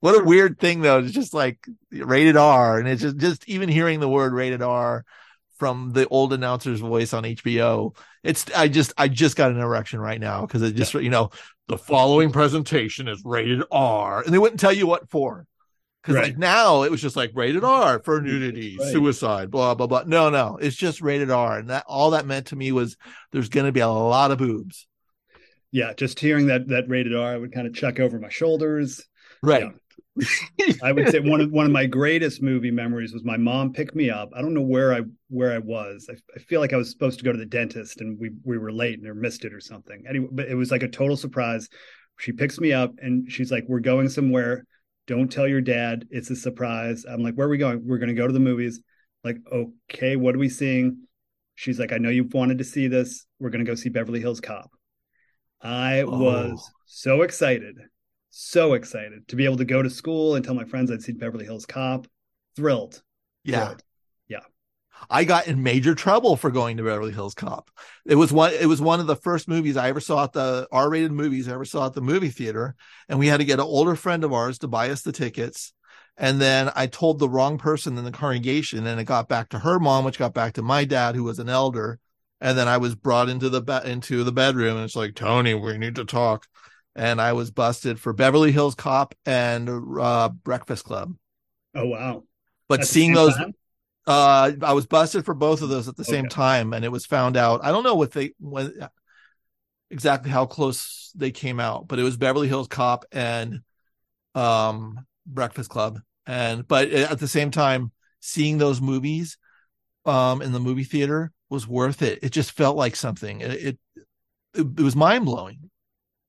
[0.00, 0.98] What a weird thing though.
[0.98, 2.78] It's just like rated R.
[2.78, 5.04] And it's just, just even hearing the word rated R
[5.58, 7.96] from the old announcer's voice on HBO.
[8.22, 11.30] It's, I just, I just got an erection right now because it just, you know,
[11.68, 15.46] the following presentation is rated R and they wouldn't tell you what for.
[16.04, 16.24] Cause Right.
[16.24, 18.92] like now it was just like rated R for nudity, Right.
[18.92, 20.04] suicide, blah, blah, blah.
[20.06, 21.58] No, no, it's just rated R.
[21.58, 22.96] And that all that meant to me was
[23.32, 24.86] there's going to be a lot of boobs.
[25.72, 29.02] Yeah, just hearing that that rated R, I would kind of chuck over my shoulders.
[29.42, 29.72] Right.
[30.82, 33.96] I would say one of one of my greatest movie memories was my mom picked
[33.96, 34.30] me up.
[34.36, 36.08] I don't know where I where I was.
[36.08, 38.56] I, I feel like I was supposed to go to the dentist and we we
[38.58, 40.04] were late and I missed it or something.
[40.08, 41.68] Anyway, but it was like a total surprise.
[42.20, 44.66] She picks me up and she's like, "We're going somewhere.
[45.06, 46.06] Don't tell your dad.
[46.10, 48.40] It's a surprise." I'm like, "Where are we going?" "We're going to go to the
[48.40, 48.80] movies."
[49.22, 51.06] Like, "Okay, what are we seeing?"
[51.54, 53.26] She's like, "I know you've wanted to see this.
[53.38, 54.70] We're going to go see Beverly Hills Cop."
[55.60, 56.18] I Oh.
[56.18, 57.76] was so excited
[58.36, 61.16] so excited to be able to go to school and tell my friends I'd seen
[61.16, 62.08] Beverly Hills Cop.
[62.56, 63.00] Thrilled.
[63.44, 63.66] Yeah.
[63.66, 63.82] Thrilled.
[65.10, 67.70] I got in major trouble for going to Beverly Hills Cop.
[68.04, 70.66] It was one it was one of the first movies I ever saw at the
[70.72, 72.74] R-rated movies I ever saw at the movie theater
[73.08, 75.72] and we had to get an older friend of ours to buy us the tickets.
[76.16, 79.58] And then I told the wrong person in the congregation and it got back to
[79.60, 81.98] her mom which got back to my dad who was an elder
[82.40, 85.54] and then I was brought into the be- into the bedroom and it's like Tony
[85.54, 86.46] we need to talk
[86.96, 89.68] and I was busted for Beverly Hills Cop and
[90.00, 91.14] uh, Breakfast Club.
[91.74, 92.22] Oh wow.
[92.68, 93.54] But At the seeing those time?
[94.06, 97.06] Uh, I was busted for both of those at the same time, and it was
[97.06, 97.64] found out.
[97.64, 98.88] I don't know what they when
[99.90, 103.60] exactly how close they came out, but it was Beverly Hills Cop and
[104.34, 106.00] um Breakfast Club.
[106.26, 109.38] And but at the same time, seeing those movies
[110.04, 112.18] um in the movie theater was worth it.
[112.22, 113.40] It just felt like something.
[113.40, 113.78] It it,
[114.54, 115.70] it was mind blowing.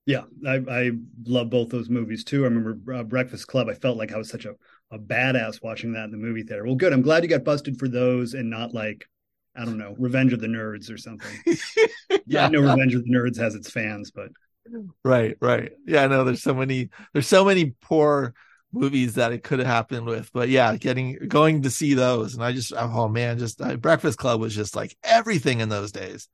[0.05, 0.91] Yeah, I, I
[1.25, 2.43] love both those movies too.
[2.43, 3.69] I remember uh, Breakfast Club.
[3.69, 4.53] I felt like I was such a,
[4.95, 6.65] a badass watching that in the movie theater.
[6.65, 6.93] Well, good.
[6.93, 9.07] I'm glad you got busted for those and not like,
[9.55, 11.31] I don't know, Revenge of the Nerds or something.
[12.25, 14.29] yeah, I know Revenge of the Nerds has its fans, but
[15.03, 15.73] right, right.
[15.85, 18.33] Yeah, I know there's so many, there's so many poor
[18.71, 22.33] movies that it could have happened with, but yeah, getting, going to see those.
[22.33, 25.91] And I just, oh man, just uh, Breakfast Club was just like everything in those
[25.91, 26.27] days.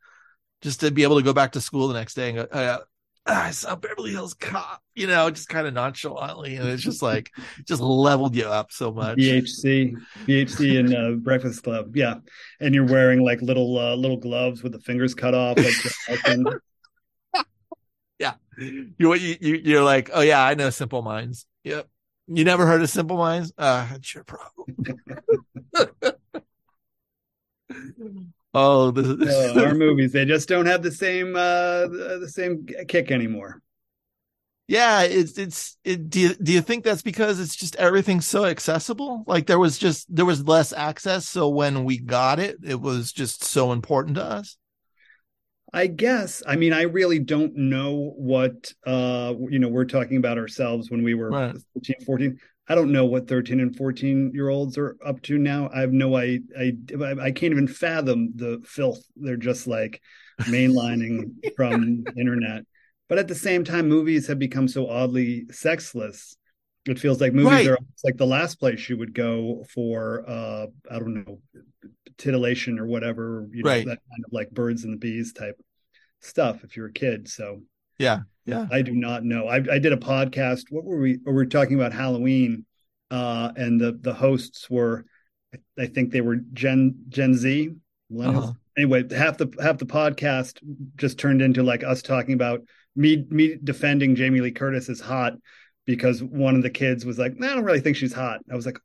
[0.61, 2.79] Just to be able to go back to school the next day and go,
[3.27, 7.03] uh, I saw Beverly Hills Cop, you know, just kind of nonchalantly, and it's just
[7.03, 7.29] like
[7.67, 9.17] just leveled you up so much.
[9.17, 9.95] BHC,
[10.25, 12.15] BHC, and uh, Breakfast Club, yeah.
[12.59, 15.75] And you're wearing like little uh, little gloves with the fingers cut off, like.
[18.19, 21.45] yeah, you you you're like, oh yeah, I know Simple Minds.
[21.63, 21.87] Yep,
[22.27, 23.53] you never heard of Simple Minds?
[23.55, 24.75] Uh, that's your problem.
[28.53, 33.61] Oh, this, our movies they just don't have the same uh the same kick anymore.
[34.67, 38.45] Yeah, it's it's it, do you do you think that's because it's just everything's so
[38.45, 39.23] accessible?
[39.27, 43.11] Like there was just there was less access, so when we got it, it was
[43.11, 44.57] just so important to us.
[45.73, 46.43] I guess.
[46.45, 51.03] I mean, I really don't know what uh you know, we're talking about ourselves when
[51.03, 51.55] we were right.
[51.75, 52.39] 13, 14.
[52.67, 55.69] I don't know what 13 and 14 year olds are up to now.
[55.73, 60.01] I have no I I I can't even fathom the filth they're just like
[60.41, 62.63] mainlining from internet.
[63.09, 66.37] But at the same time, movies have become so oddly sexless.
[66.85, 67.67] It feels like movies right.
[67.67, 71.39] are like the last place you would go for uh I don't know
[72.17, 73.85] titillation or whatever, you know, right.
[73.85, 75.59] that kind of like birds and the bees type
[76.21, 77.27] stuff if you're a kid.
[77.27, 77.61] So
[78.01, 78.67] yeah, yeah.
[78.71, 79.47] I do not know.
[79.47, 80.65] I, I did a podcast.
[80.69, 81.19] What were we?
[81.25, 82.65] We were talking about Halloween,
[83.09, 85.05] uh, and the the hosts were,
[85.79, 87.71] I think they were Gen Gen Z,
[88.37, 88.53] Uh-huh.
[88.77, 90.59] Anyway, half the half the podcast
[90.95, 92.61] just turned into like us talking about
[92.95, 95.33] me me defending Jamie Lee Curtis is hot
[95.85, 98.39] because one of the kids was like, nah, I don't really think she's hot.
[98.51, 98.79] I was like,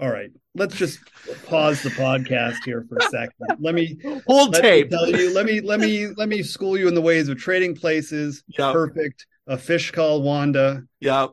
[0.00, 1.00] all right, let's just
[1.46, 3.32] pause the podcast here for a second.
[3.58, 4.90] Let me hold let tape.
[4.90, 7.38] Me tell you, let me let me let me school you in the ways of
[7.38, 8.44] trading places.
[8.58, 8.72] Yep.
[8.72, 9.26] Perfect.
[9.48, 10.84] A fish called Wanda.
[11.00, 11.30] Yep.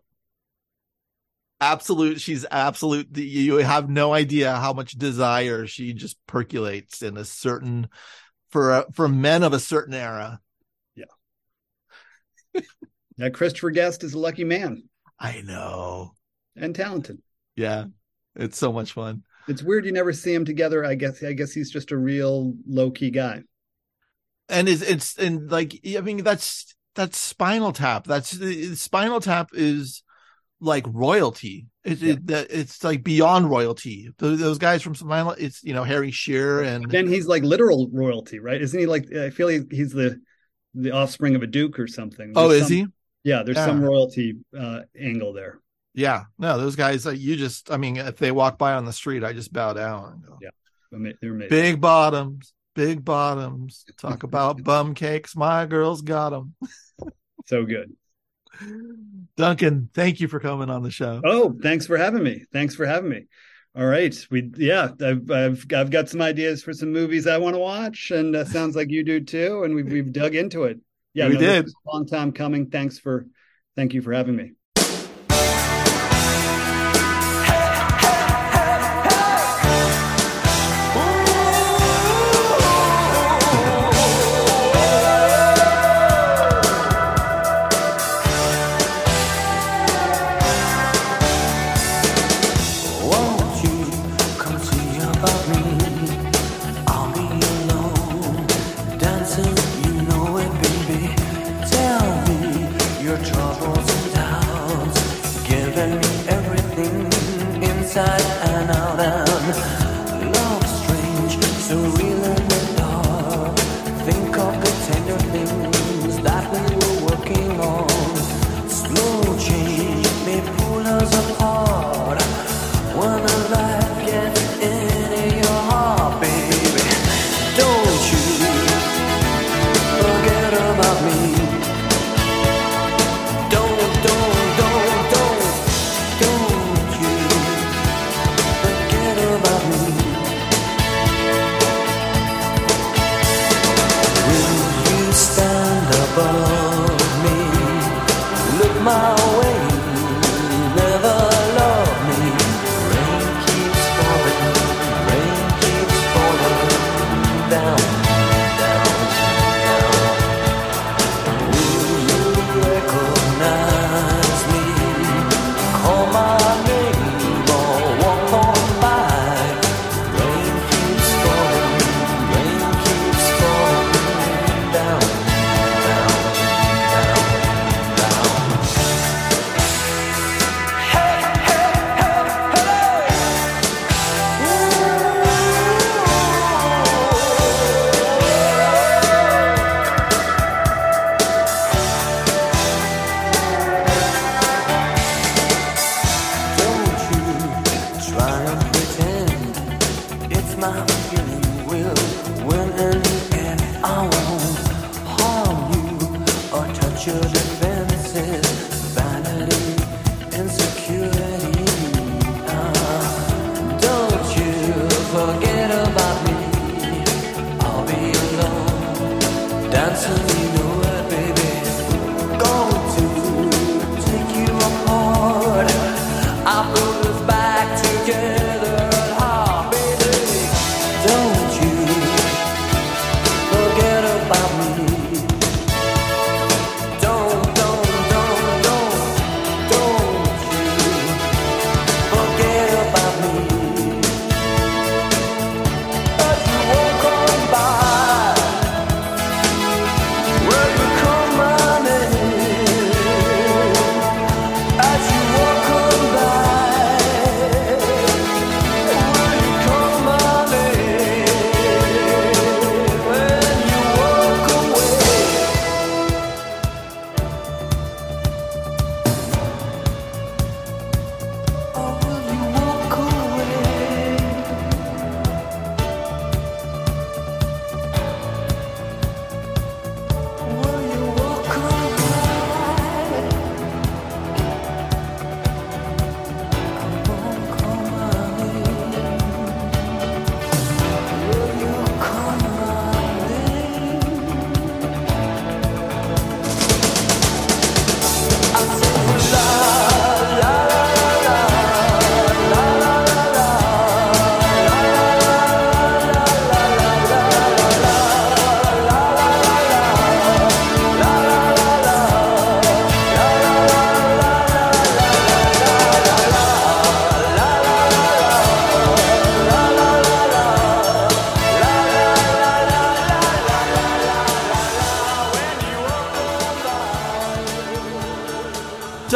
[1.61, 2.19] Absolute.
[2.21, 3.15] She's absolute.
[3.15, 7.87] You have no idea how much desire she just percolates in a certain
[8.49, 10.39] for for men of a certain era.
[10.95, 12.61] Yeah.
[13.17, 13.29] yeah.
[13.29, 14.89] Christopher Guest is a lucky man.
[15.19, 16.13] I know.
[16.55, 17.21] And talented.
[17.55, 17.85] Yeah.
[18.35, 19.23] It's so much fun.
[19.47, 20.83] It's weird you never see him together.
[20.83, 23.43] I guess I guess he's just a real low key guy.
[24.49, 28.05] And it's it's and like I mean that's that's Spinal Tap.
[28.05, 28.29] That's
[28.79, 30.03] Spinal Tap is
[30.59, 31.67] like royalty.
[31.83, 32.13] It, yeah.
[32.13, 34.09] it, it's like beyond royalty.
[34.17, 38.39] Those guys from Spinal, it's you know Harry Shearer and then he's like literal royalty,
[38.39, 38.61] right?
[38.61, 39.13] Isn't he like?
[39.13, 40.19] I feel he's the
[40.73, 42.33] the offspring of a duke or something.
[42.35, 42.87] Oh, there's oh, is some, he?
[43.23, 43.65] Yeah, there's yeah.
[43.65, 45.59] some royalty uh, angle there.
[45.95, 47.05] Yeah, no, those guys.
[47.05, 49.73] Like, you just, I mean, if they walk by on the street, I just bow
[49.73, 50.23] down.
[50.27, 50.49] Go, yeah,
[50.91, 51.49] they're amazing.
[51.49, 53.85] Big bottoms, big bottoms.
[53.97, 55.35] Talk about bum cakes.
[55.35, 56.53] My girls got them.
[57.45, 57.93] so good.
[59.37, 61.21] Duncan, thank you for coming on the show.
[61.23, 62.43] Oh, thanks for having me.
[62.51, 63.25] Thanks for having me.
[63.77, 67.55] All right, we yeah, I've I've, I've got some ideas for some movies I want
[67.55, 69.63] to watch, and uh, sounds like you do too.
[69.63, 70.79] And we've we've dug into it.
[71.13, 71.69] Yeah, we no, did.
[71.85, 72.69] long time coming.
[72.69, 73.27] Thanks for
[73.75, 74.53] thank you for having me.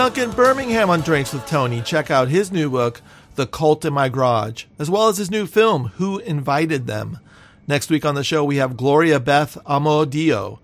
[0.10, 1.84] Duncan Birmingham on Drinks with Tony.
[1.84, 3.04] Check out his new book,
[3.36, 7.20] The Cult in My Garage, as well as his new film, Who Invited Them.
[7.68, 10.58] Next week on the show, we have Gloria Beth Amodio,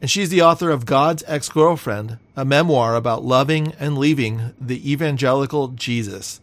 [0.00, 4.90] and she's the author of God's Ex Girlfriend, a memoir about loving and leaving the
[4.90, 6.40] evangelical Jesus.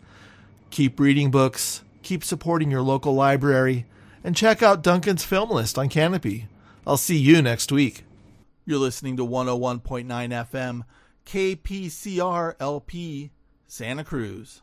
[0.70, 3.88] Keep reading books, keep supporting your local library,
[4.24, 6.44] and check out Duncan's film list on Kanopy.
[6.86, 8.04] I'll see you next week.
[8.68, 10.84] You're listening to 101.9 FM,
[11.26, 13.32] KPCR LP,
[13.68, 14.62] Santa Cruz.